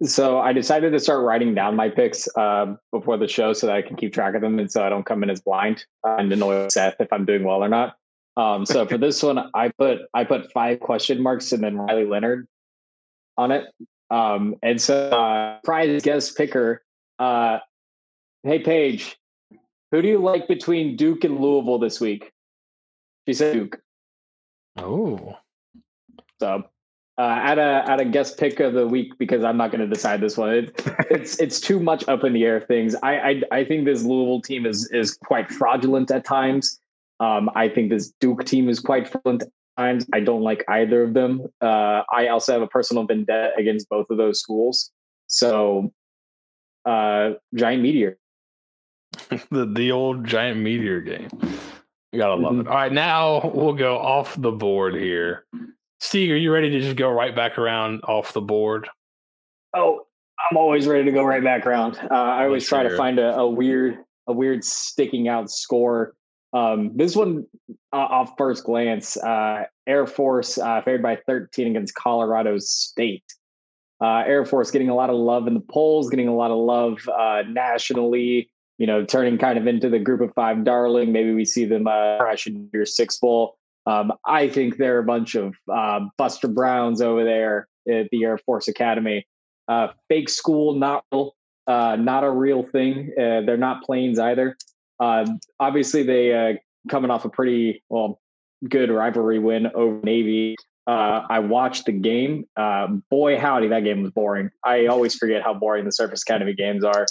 So 0.03 0.39
I 0.39 0.53
decided 0.53 0.93
to 0.93 0.99
start 0.99 1.25
writing 1.25 1.53
down 1.53 1.75
my 1.75 1.89
picks 1.89 2.27
uh, 2.37 2.75
before 2.91 3.17
the 3.17 3.27
show 3.27 3.51
so 3.51 3.67
that 3.67 3.75
I 3.75 3.81
can 3.81 3.97
keep 3.97 4.13
track 4.13 4.33
of 4.33 4.41
them, 4.41 4.57
and 4.57 4.71
so 4.71 4.83
I 4.83 4.89
don't 4.89 5.05
come 5.05 5.23
in 5.23 5.29
as 5.29 5.41
blind 5.41 5.85
and 6.03 6.31
annoy 6.31 6.69
Seth 6.69 6.95
if 6.99 7.11
I'm 7.11 7.25
doing 7.25 7.43
well 7.43 7.63
or 7.63 7.69
not. 7.69 7.95
Um, 8.37 8.65
so 8.65 8.85
for 8.85 8.97
this 8.97 9.21
one, 9.21 9.49
I 9.53 9.69
put 9.77 9.99
I 10.13 10.23
put 10.23 10.51
five 10.53 10.79
question 10.79 11.21
marks 11.21 11.51
and 11.51 11.61
then 11.61 11.77
Riley 11.77 12.05
Leonard 12.05 12.47
on 13.39 13.51
it. 13.51 13.73
Um, 14.11 14.55
and 14.61 14.81
so 14.81 15.09
uh, 15.09 15.59
prize 15.63 16.01
guest 16.03 16.37
picker, 16.37 16.83
uh, 17.19 17.59
hey 18.43 18.59
Paige, 18.59 19.17
who 19.91 20.01
do 20.01 20.07
you 20.07 20.19
like 20.19 20.47
between 20.47 20.95
Duke 20.95 21.23
and 21.23 21.39
Louisville 21.39 21.79
this 21.79 22.01
week? 22.01 22.31
She 23.27 23.33
said 23.33 23.53
Duke. 23.53 23.81
Oh. 24.77 25.37
So 26.39 26.63
uh, 27.17 27.21
at 27.21 27.59
a 27.59 27.83
at 27.87 28.01
a 28.01 28.05
guest 28.05 28.37
pick 28.37 28.59
of 28.59 28.73
the 28.73 28.87
week 28.87 29.17
because 29.17 29.43
I'm 29.43 29.57
not 29.57 29.71
going 29.71 29.81
to 29.81 29.87
decide 29.87 30.21
this 30.21 30.37
one. 30.37 30.49
It, 30.49 30.81
it's 31.09 31.39
it's 31.39 31.61
too 31.61 31.79
much 31.79 32.07
up 32.07 32.23
in 32.23 32.33
the 32.33 32.43
air 32.43 32.59
things. 32.59 32.95
I, 33.03 33.19
I 33.19 33.41
I 33.51 33.63
think 33.63 33.85
this 33.85 34.03
Louisville 34.03 34.41
team 34.41 34.65
is 34.65 34.89
is 34.91 35.15
quite 35.15 35.49
fraudulent 35.49 36.11
at 36.11 36.25
times. 36.25 36.79
Um, 37.19 37.49
I 37.55 37.69
think 37.69 37.89
this 37.89 38.11
Duke 38.19 38.45
team 38.45 38.69
is 38.69 38.79
quite 38.79 39.07
fraudulent 39.07 39.43
times. 39.79 40.05
I 40.13 40.19
don't 40.19 40.41
like 40.41 40.63
either 40.67 41.03
of 41.03 41.13
them. 41.13 41.47
Uh, 41.61 42.01
I 42.11 42.27
also 42.27 42.53
have 42.53 42.61
a 42.61 42.67
personal 42.67 43.05
vendetta 43.05 43.51
against 43.57 43.89
both 43.89 44.07
of 44.09 44.17
those 44.17 44.39
schools. 44.39 44.91
So, 45.27 45.91
uh, 46.85 47.31
giant 47.55 47.81
meteor. 47.81 48.17
the 49.51 49.65
the 49.65 49.91
old 49.91 50.25
giant 50.25 50.59
meteor 50.59 51.01
game. 51.01 51.29
You 52.11 52.19
gotta 52.19 52.35
love 52.35 52.53
mm-hmm. 52.53 52.61
it. 52.61 52.67
All 52.67 52.75
right, 52.75 52.91
now 52.91 53.51
we'll 53.53 53.73
go 53.73 53.97
off 53.97 54.39
the 54.39 54.51
board 54.51 54.95
here. 54.95 55.45
Steve, 55.99 56.31
are 56.31 56.37
you 56.37 56.51
ready 56.51 56.69
to 56.69 56.79
just 56.79 56.95
go 56.95 57.09
right 57.09 57.35
back 57.35 57.57
around 57.57 58.01
off 58.03 58.33
the 58.33 58.41
board? 58.41 58.89
Oh, 59.75 60.01
I'm 60.49 60.57
always 60.57 60.87
ready 60.87 61.05
to 61.05 61.11
go 61.11 61.23
right 61.23 61.43
back 61.43 61.65
around. 61.65 61.97
Uh, 62.09 62.13
I 62.13 62.45
always 62.45 62.67
try 62.67 62.83
to 62.83 62.95
find 62.95 63.19
a, 63.19 63.35
a, 63.35 63.49
weird, 63.49 63.97
a 64.25 64.33
weird 64.33 64.63
sticking 64.63 65.27
out 65.27 65.51
score. 65.51 66.15
Um, 66.51 66.91
this 66.95 67.15
one, 67.15 67.45
uh, 67.93 67.97
off 67.97 68.33
first 68.37 68.63
glance, 68.63 69.17
uh, 69.17 69.65
Air 69.87 70.07
Force 70.07 70.57
uh, 70.57 70.81
favored 70.81 71.03
by 71.03 71.17
13 71.27 71.67
against 71.67 71.93
Colorado 71.95 72.57
State. 72.57 73.23
Uh, 74.01 74.23
Air 74.25 74.45
Force 74.45 74.71
getting 74.71 74.89
a 74.89 74.95
lot 74.95 75.09
of 75.09 75.17
love 75.17 75.47
in 75.47 75.53
the 75.53 75.59
polls, 75.59 76.09
getting 76.09 76.27
a 76.27 76.35
lot 76.35 76.51
of 76.51 76.57
love 76.57 77.07
uh, 77.09 77.43
nationally 77.47 78.49
you 78.79 78.87
know, 78.87 79.03
turning 79.03 79.37
kind 79.37 79.59
of 79.59 79.67
into 79.67 79.89
the 79.89 79.99
group 79.99 80.21
of 80.21 80.33
five 80.33 80.63
darling. 80.63 81.11
Maybe 81.11 81.33
we 81.33 81.43
see 81.45 81.65
them 81.65 81.85
uh, 81.85 82.17
crash 82.17 82.47
New 82.47 82.69
Year's 82.73 82.95
Six 82.95 83.17
bowl. 83.17 83.57
Um, 83.85 84.13
I 84.25 84.47
think 84.47 84.77
they're 84.77 84.99
a 84.99 85.03
bunch 85.03 85.35
of 85.35 85.53
uh, 85.71 85.99
Buster 86.17 86.47
Browns 86.47 87.01
over 87.01 87.25
there 87.25 87.67
at 87.89 88.09
the 88.09 88.23
Air 88.23 88.37
Force 88.37 88.67
Academy. 88.67 89.27
Fake 90.07 90.29
school, 90.29 90.75
not 90.75 91.03
not 91.67 92.23
a 92.23 92.31
real 92.31 92.63
thing. 92.63 93.11
They're 93.15 93.57
not 93.57 93.83
planes 93.83 94.17
either. 94.17 94.55
Uh, 94.99 95.25
obviously, 95.59 96.03
they 96.03 96.33
uh, 96.33 96.53
coming 96.89 97.11
off 97.11 97.25
a 97.25 97.29
pretty 97.29 97.83
well 97.89 98.19
good 98.67 98.91
rivalry 98.91 99.39
win 99.39 99.67
over 99.73 99.99
Navy. 100.03 100.55
I 100.87 101.37
watched 101.37 101.85
the 101.85 101.91
game. 101.91 102.45
boy, 103.11 103.37
howdy, 103.37 103.67
that 103.67 103.83
game 103.83 104.01
was 104.01 104.11
boring. 104.11 104.49
I 104.65 104.87
always 104.87 105.13
forget 105.15 105.43
how 105.43 105.53
boring 105.53 105.85
the 105.85 105.91
Service 105.91 106.23
Academy 106.23 106.53
games 106.53 106.83
are. 106.83 107.05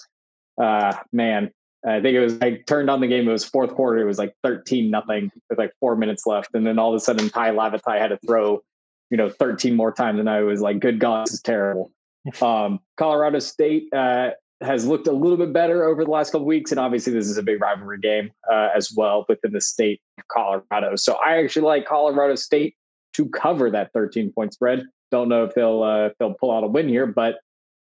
Uh, 0.61 0.97
man, 1.13 1.51
I 1.87 2.01
think 2.01 2.15
it 2.17 2.21
was 2.21 2.39
I 2.41 2.63
turned 2.67 2.91
on 2.91 3.01
the 3.01 3.07
game. 3.07 3.29
It 3.29 3.33
was 3.33 3.45
fourth 3.45 3.75
quarter. 3.75 4.01
It 4.01 4.05
was 4.05 4.19
like 4.19 4.35
thirteen 4.43 4.91
nothing 4.91 5.31
with 5.49 5.59
like 5.59 5.73
four 5.79 5.97
minutes 5.97 6.27
left, 6.27 6.51
and 6.55 6.67
then 6.67 6.79
all 6.79 6.91
of 6.91 6.97
a 6.97 7.01
sudden 7.01 7.29
Tai 7.31 7.53
Lavatai 7.53 7.99
had 7.99 8.09
to 8.09 8.19
throw, 8.27 8.63
you 9.11 9.17
know, 9.17 9.29
thirteen 9.29 9.77
more 9.77 9.93
times, 9.93 10.19
and 10.19 10.29
I 10.29 10.43
was 10.43 10.61
like, 10.61 10.81
"Good 10.81 10.99
God, 10.99 11.27
this 11.27 11.35
is 11.35 11.43
terrible." 11.43 11.93
Um, 12.43 12.81
Colorado 12.99 13.39
State 13.39 13.89
uh, 13.95 14.31
has 14.61 14.87
looked 14.87 15.07
a 15.07 15.13
little 15.13 15.37
bit 15.37 15.53
better 15.53 15.85
over 15.85 16.05
the 16.05 16.11
last 16.11 16.33
couple 16.33 16.47
weeks, 16.47 16.71
and 16.73 16.81
obviously 16.81 17.13
this 17.13 17.29
is 17.29 17.39
a 17.39 17.43
big 17.43 17.61
rivalry 17.61 17.99
game 17.99 18.31
uh, 18.51 18.69
as 18.75 18.93
well 18.97 19.25
within 19.29 19.53
the 19.53 19.61
state 19.61 20.01
of 20.19 20.27
Colorado. 20.29 20.97
So 20.97 21.17
I 21.25 21.43
actually 21.43 21.63
like 21.63 21.87
Colorado 21.87 22.35
State 22.35 22.77
to 23.15 23.29
cover 23.29 23.71
that 23.71 23.93
thirteen 23.93 24.33
point 24.33 24.53
spread. 24.53 24.85
Don't 25.11 25.29
know 25.29 25.45
if 25.45 25.55
they'll 25.55 25.83
uh, 25.83 26.07
if 26.07 26.13
they'll 26.19 26.35
pull 26.35 26.51
out 26.51 26.65
a 26.65 26.67
win 26.67 26.89
here, 26.89 27.07
but 27.07 27.37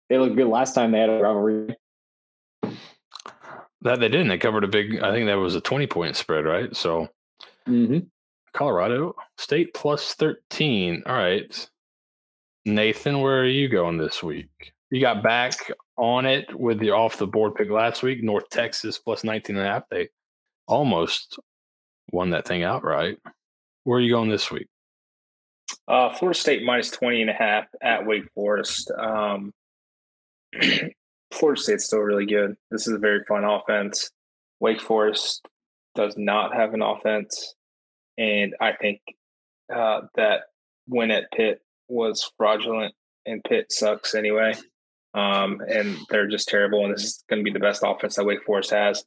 they 0.08 0.18
looked 0.18 0.36
good 0.36 0.48
last 0.48 0.74
time 0.74 0.92
they 0.92 1.00
had 1.00 1.10
a 1.10 1.20
rivalry 1.20 1.76
that 3.84 4.00
they 4.00 4.08
didn't. 4.08 4.28
They 4.28 4.38
covered 4.38 4.64
a 4.64 4.68
big. 4.68 5.00
I 5.00 5.12
think 5.12 5.26
that 5.26 5.34
was 5.34 5.54
a 5.54 5.60
twenty 5.60 5.86
point 5.86 6.16
spread, 6.16 6.44
right? 6.44 6.74
So, 6.74 7.08
mm-hmm. 7.68 7.98
Colorado 8.52 9.14
State 9.38 9.74
plus 9.74 10.14
thirteen. 10.14 11.02
All 11.06 11.14
right, 11.14 11.70
Nathan, 12.64 13.20
where 13.20 13.40
are 13.40 13.46
you 13.46 13.68
going 13.68 13.98
this 13.98 14.22
week? 14.22 14.72
You 14.94 15.00
got 15.00 15.24
back 15.24 15.72
on 15.96 16.24
it 16.24 16.56
with 16.56 16.80
your 16.80 16.94
off 16.94 17.16
the 17.16 17.26
board 17.26 17.56
pick 17.56 17.68
last 17.68 18.04
week. 18.04 18.22
North 18.22 18.48
Texas 18.48 18.96
plus 18.96 19.24
19 19.24 19.56
and 19.56 19.66
a 19.66 19.68
half. 19.68 19.88
They 19.90 20.10
almost 20.68 21.36
won 22.12 22.30
that 22.30 22.46
thing 22.46 22.62
outright. 22.62 23.18
Where 23.82 23.98
are 23.98 24.00
you 24.00 24.12
going 24.12 24.28
this 24.28 24.52
week? 24.52 24.68
Uh, 25.88 26.14
Florida 26.14 26.38
State 26.38 26.62
minus 26.62 26.92
20 26.92 27.22
and 27.22 27.30
a 27.30 27.32
half 27.32 27.64
at 27.82 28.06
Wake 28.06 28.22
Forest. 28.36 28.92
Um, 28.96 29.52
Florida 31.32 31.60
State's 31.60 31.86
still 31.86 31.98
really 31.98 32.26
good. 32.26 32.54
This 32.70 32.86
is 32.86 32.94
a 32.94 32.98
very 32.98 33.24
fun 33.26 33.42
offense. 33.42 34.12
Wake 34.60 34.80
Forest 34.80 35.44
does 35.96 36.16
not 36.16 36.54
have 36.54 36.72
an 36.72 36.82
offense, 36.82 37.56
and 38.16 38.54
I 38.60 38.74
think 38.74 39.00
uh, 39.74 40.02
that 40.14 40.42
win 40.86 41.10
at 41.10 41.32
Pitt 41.32 41.62
was 41.88 42.30
fraudulent, 42.36 42.94
and 43.26 43.42
Pitt 43.42 43.72
sucks 43.72 44.14
anyway. 44.14 44.54
Um, 45.14 45.60
and 45.68 45.96
they're 46.10 46.28
just 46.28 46.48
terrible. 46.48 46.84
And 46.84 46.92
this 46.92 47.04
is 47.04 47.24
going 47.28 47.40
to 47.40 47.44
be 47.44 47.52
the 47.52 47.64
best 47.64 47.82
offense 47.84 48.16
that 48.16 48.24
Wake 48.24 48.42
Forest 48.44 48.70
has. 48.70 49.04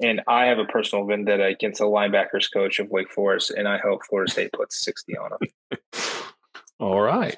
And 0.00 0.22
I 0.28 0.46
have 0.46 0.58
a 0.58 0.64
personal 0.64 1.04
vendetta 1.04 1.44
against 1.44 1.80
the 1.80 1.86
linebackers 1.86 2.52
coach 2.52 2.78
of 2.78 2.88
Wake 2.88 3.10
Forest, 3.10 3.50
and 3.50 3.66
I 3.66 3.78
hope 3.78 4.02
Florida 4.08 4.30
State 4.30 4.52
puts 4.52 4.84
60 4.84 5.16
on 5.18 5.30
them. 5.40 5.78
All 6.78 7.00
right. 7.00 7.36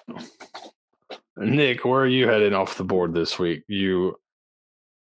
Nick, 1.38 1.86
where 1.86 2.02
are 2.02 2.06
you 2.06 2.28
heading 2.28 2.52
off 2.52 2.76
the 2.76 2.84
board 2.84 3.14
this 3.14 3.38
week? 3.38 3.64
You 3.66 4.16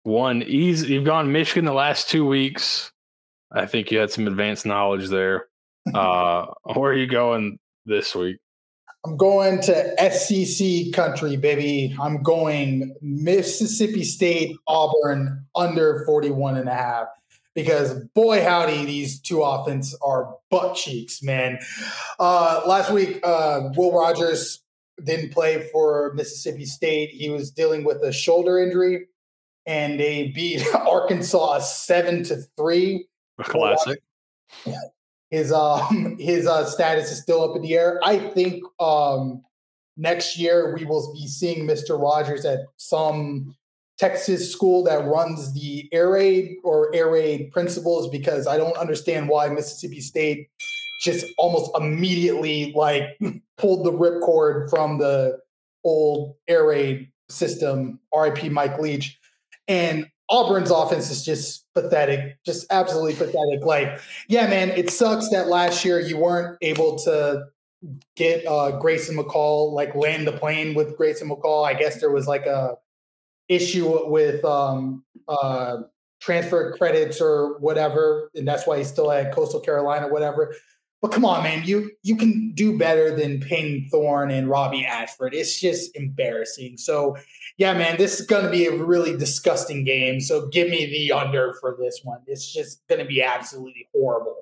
one 0.03 0.41
easy. 0.43 0.93
You've 0.93 1.03
gone 1.03 1.33
Michigan 1.33 1.65
the 1.65 1.73
last 1.73 2.09
two 2.09 2.25
weeks. 2.25 2.93
I 3.51 3.65
think 3.65 3.91
you 3.91 3.99
had 3.99 4.11
some 4.11 4.27
advanced 4.27 4.65
knowledge 4.65 5.09
there. 5.09 5.45
Uh, 5.91 6.45
where 6.75 6.91
are 6.91 6.95
you 6.95 7.07
going 7.07 7.57
this 7.87 8.13
week? 8.13 8.37
I'm 9.05 9.15
going 9.15 9.61
to 9.61 10.11
SEC 10.11 10.93
country, 10.93 11.37
baby. 11.37 11.95
I'm 12.01 12.21
going 12.21 12.95
Mississippi 13.01 14.03
State, 14.03 14.55
Auburn 14.67 15.45
under 15.55 16.03
41 16.05 16.57
and 16.57 16.67
a 16.69 16.73
half 16.73 17.07
because 17.55 17.99
boy 18.13 18.43
howdy 18.43 18.85
these 18.85 19.19
two 19.19 19.41
offense 19.41 19.97
are 20.03 20.35
butt 20.51 20.75
cheeks 20.75 21.23
man 21.23 21.57
uh, 22.19 22.61
last 22.67 22.91
week 22.91 23.19
uh, 23.23 23.69
will 23.75 23.91
rogers 23.91 24.61
didn't 25.03 25.33
play 25.33 25.67
for 25.71 26.13
mississippi 26.13 26.63
state 26.63 27.09
he 27.09 27.29
was 27.29 27.49
dealing 27.49 27.83
with 27.83 27.97
a 28.03 28.13
shoulder 28.13 28.59
injury 28.59 29.07
and 29.69 29.99
they 29.99 30.29
beat 30.29 30.65
Arkansas 30.75 31.59
seven 31.59 32.23
to 32.23 32.37
three. 32.57 33.07
Classic. 33.39 34.01
His 35.29 35.51
um 35.51 36.17
his 36.19 36.47
uh, 36.47 36.65
status 36.65 37.11
is 37.11 37.21
still 37.21 37.49
up 37.49 37.55
in 37.55 37.61
the 37.61 37.75
air. 37.75 37.99
I 38.03 38.17
think 38.19 38.63
um 38.79 39.43
next 39.97 40.37
year 40.37 40.73
we 40.75 40.85
will 40.85 41.13
be 41.13 41.27
seeing 41.27 41.67
Mr. 41.67 42.01
Rogers 42.01 42.45
at 42.45 42.59
some 42.77 43.55
Texas 43.97 44.51
school 44.51 44.83
that 44.85 45.05
runs 45.05 45.53
the 45.53 45.89
air 45.91 46.09
raid 46.11 46.55
or 46.63 46.89
air 46.95 47.11
raid 47.11 47.51
principles 47.51 48.09
because 48.09 48.47
I 48.47 48.57
don't 48.57 48.77
understand 48.77 49.27
why 49.27 49.49
Mississippi 49.49 49.99
State 49.99 50.49
just 51.01 51.25
almost 51.37 51.71
immediately 51.77 52.71
like 52.75 53.03
pulled 53.57 53.85
the 53.85 53.91
ripcord 53.91 54.69
from 54.69 54.99
the 54.99 55.39
old 55.83 56.35
air 56.47 56.67
raid 56.67 57.11
system. 57.29 57.99
RIP 58.13 58.51
Mike 58.51 58.79
Leach. 58.79 59.17
And 59.67 60.07
Auburn's 60.29 60.71
offense 60.71 61.09
is 61.09 61.23
just 61.25 61.65
pathetic, 61.73 62.37
just 62.45 62.67
absolutely 62.69 63.13
pathetic. 63.15 63.63
Like, 63.63 63.99
yeah, 64.27 64.47
man, 64.47 64.69
it 64.69 64.89
sucks 64.89 65.29
that 65.29 65.47
last 65.47 65.83
year 65.83 65.99
you 65.99 66.17
weren't 66.17 66.57
able 66.61 66.97
to 66.99 67.45
get 68.15 68.45
uh, 68.45 68.77
Grayson 68.77 69.15
McCall, 69.15 69.73
like 69.73 69.95
land 69.95 70.27
the 70.27 70.31
plane 70.33 70.75
with 70.75 70.97
Grayson 70.97 71.29
McCall. 71.29 71.65
I 71.65 71.73
guess 71.73 71.99
there 71.99 72.11
was 72.11 72.27
like 72.27 72.45
a 72.45 72.75
issue 73.47 74.07
with 74.07 74.45
um, 74.45 75.03
uh, 75.27 75.77
transfer 76.21 76.73
credits 76.73 77.19
or 77.19 77.57
whatever, 77.59 78.29
and 78.35 78.47
that's 78.47 78.67
why 78.67 78.77
he's 78.77 78.87
still 78.89 79.11
at 79.11 79.33
Coastal 79.33 79.59
Carolina, 79.59 80.07
whatever. 80.07 80.55
But 81.01 81.11
come 81.11 81.23
on, 81.23 81.43
man, 81.43 81.63
you 81.65 81.91
you 82.03 82.17
can 82.17 82.51
do 82.51 82.77
better 82.77 83.15
than 83.15 83.39
Payton 83.39 83.87
Thorne 83.89 84.31
and 84.31 84.49
Robbie 84.49 84.85
Ashford. 84.85 85.33
It's 85.33 85.59
just 85.59 85.95
embarrassing. 85.95 86.77
So, 86.77 87.15
yeah, 87.59 87.73
man, 87.73 87.97
this 87.97 88.21
is 88.21 88.25
going 88.25 88.45
to 88.45 88.49
be 88.49 88.67
a 88.67 88.75
really 88.75 89.17
disgusting 89.17 89.83
game. 89.83 90.21
So, 90.21 90.47
give 90.47 90.69
me 90.69 90.85
the 90.85 91.11
under 91.11 91.53
for 91.59 91.75
this 91.77 91.99
one. 92.03 92.21
It's 92.25 92.51
just 92.51 92.87
going 92.87 92.99
to 92.99 93.05
be 93.05 93.21
absolutely 93.21 93.87
horrible. 93.93 94.37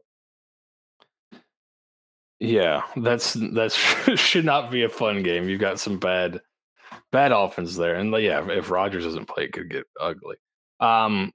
Yeah, 2.40 2.84
that's 2.96 3.34
that's 3.34 3.74
should 4.16 4.46
not 4.46 4.70
be 4.70 4.84
a 4.84 4.90
fun 4.90 5.24
game. 5.24 5.50
You've 5.50 5.60
got 5.60 5.80
some 5.80 5.98
bad 5.98 6.40
bad 7.12 7.32
offense 7.32 7.76
there, 7.76 7.96
and 7.96 8.16
yeah, 8.18 8.48
if 8.52 8.70
Rogers 8.70 9.04
doesn't 9.04 9.28
play, 9.28 9.46
it 9.46 9.52
could 9.54 9.72
get 9.72 9.86
ugly. 10.00 10.36
Um, 10.80 11.34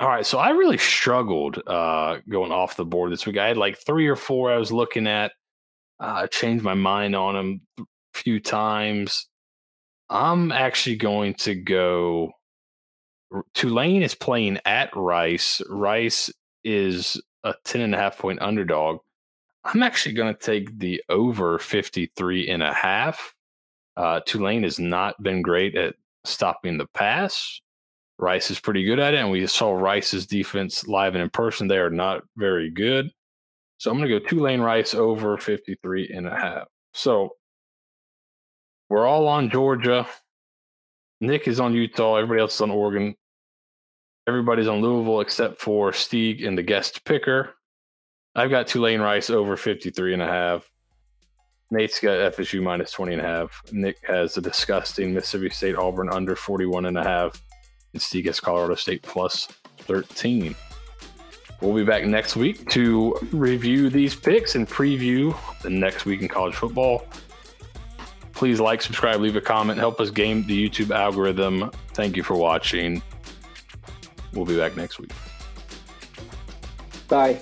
all 0.00 0.08
right, 0.08 0.26
so 0.26 0.38
I 0.38 0.50
really 0.50 0.76
struggled 0.76 1.62
uh, 1.66 2.18
going 2.28 2.52
off 2.52 2.76
the 2.76 2.84
board 2.84 3.10
this 3.10 3.24
week. 3.24 3.38
I 3.38 3.48
had 3.48 3.56
like 3.56 3.78
three 3.78 4.06
or 4.06 4.16
four 4.16 4.52
I 4.52 4.58
was 4.58 4.70
looking 4.70 5.06
at. 5.06 5.32
Uh, 5.98 6.26
changed 6.26 6.62
my 6.62 6.74
mind 6.74 7.16
on 7.16 7.34
them 7.34 7.60
a 7.78 7.84
few 8.12 8.38
times. 8.38 9.28
I'm 10.12 10.52
actually 10.52 10.96
going 10.96 11.34
to 11.36 11.54
go. 11.54 12.32
Tulane 13.54 14.02
is 14.02 14.14
playing 14.14 14.58
at 14.66 14.94
Rice. 14.94 15.62
Rice 15.70 16.30
is 16.64 17.20
a 17.44 17.54
10 17.64 17.80
and 17.80 17.94
a 17.94 17.98
half 17.98 18.18
point 18.18 18.42
underdog. 18.42 18.98
I'm 19.64 19.82
actually 19.82 20.14
going 20.14 20.34
to 20.34 20.38
take 20.38 20.78
the 20.78 21.02
over 21.08 21.58
53 21.58 22.48
and 22.50 22.62
a 22.62 22.74
half. 22.74 23.34
Uh, 23.96 24.20
Tulane 24.26 24.64
has 24.64 24.78
not 24.78 25.20
been 25.22 25.40
great 25.40 25.76
at 25.76 25.94
stopping 26.24 26.76
the 26.76 26.86
pass. 26.88 27.60
Rice 28.18 28.50
is 28.50 28.60
pretty 28.60 28.84
good 28.84 28.98
at 28.98 29.14
it, 29.14 29.18
and 29.18 29.30
we 29.30 29.46
saw 29.46 29.72
Rice's 29.72 30.26
defense 30.26 30.86
live 30.86 31.14
and 31.14 31.22
in 31.22 31.30
person. 31.30 31.68
They 31.68 31.78
are 31.78 31.90
not 31.90 32.22
very 32.36 32.68
good. 32.70 33.10
So 33.78 33.90
I'm 33.90 33.96
going 33.96 34.10
to 34.10 34.18
go 34.20 34.26
Tulane 34.26 34.60
Rice 34.60 34.92
over 34.92 35.38
53 35.38 36.10
and 36.14 36.26
a 36.26 36.36
half. 36.36 36.68
So 36.92 37.30
we're 38.92 39.06
all 39.06 39.26
on 39.26 39.48
Georgia. 39.48 40.06
Nick 41.22 41.48
is 41.48 41.60
on 41.60 41.72
Utah. 41.72 42.16
Everybody 42.16 42.42
else 42.42 42.56
is 42.56 42.60
on 42.60 42.70
Oregon. 42.70 43.14
Everybody's 44.28 44.68
on 44.68 44.82
Louisville 44.82 45.22
except 45.22 45.62
for 45.62 45.92
Steeg 45.92 46.46
and 46.46 46.58
the 46.58 46.62
guest 46.62 47.02
picker. 47.06 47.54
I've 48.34 48.50
got 48.50 48.66
Tulane 48.66 49.00
Rice 49.00 49.30
over 49.30 49.56
53 49.56 50.12
and 50.12 50.20
a 50.20 50.26
half. 50.26 50.70
Nate's 51.70 52.00
got 52.00 52.34
FSU 52.34 52.62
minus 52.62 52.92
20 52.92 53.14
and 53.14 53.22
a 53.22 53.24
half. 53.24 53.62
Nick 53.72 53.96
has 54.06 54.36
a 54.36 54.42
disgusting 54.42 55.14
Mississippi 55.14 55.48
State 55.48 55.76
Auburn 55.76 56.10
under 56.12 56.36
41 56.36 56.84
and 56.84 56.98
a 56.98 57.02
half 57.02 57.42
and 57.94 58.02
Steve 58.02 58.24
gets 58.24 58.40
Colorado 58.40 58.74
State 58.74 59.00
plus 59.00 59.46
13. 59.78 60.54
We'll 61.62 61.74
be 61.74 61.82
back 61.82 62.04
next 62.04 62.36
week 62.36 62.68
to 62.72 63.16
review 63.32 63.88
these 63.88 64.14
picks 64.14 64.54
and 64.54 64.68
preview 64.68 65.34
the 65.62 65.70
next 65.70 66.04
week 66.04 66.20
in 66.20 66.28
college 66.28 66.56
football. 66.56 67.06
Please 68.32 68.60
like, 68.60 68.82
subscribe, 68.82 69.20
leave 69.20 69.36
a 69.36 69.40
comment, 69.40 69.78
help 69.78 70.00
us 70.00 70.10
game 70.10 70.44
the 70.46 70.68
YouTube 70.68 70.94
algorithm. 70.94 71.70
Thank 71.94 72.16
you 72.16 72.22
for 72.22 72.34
watching. 72.34 73.02
We'll 74.32 74.46
be 74.46 74.56
back 74.56 74.76
next 74.76 74.98
week. 74.98 75.12
Bye. 77.08 77.40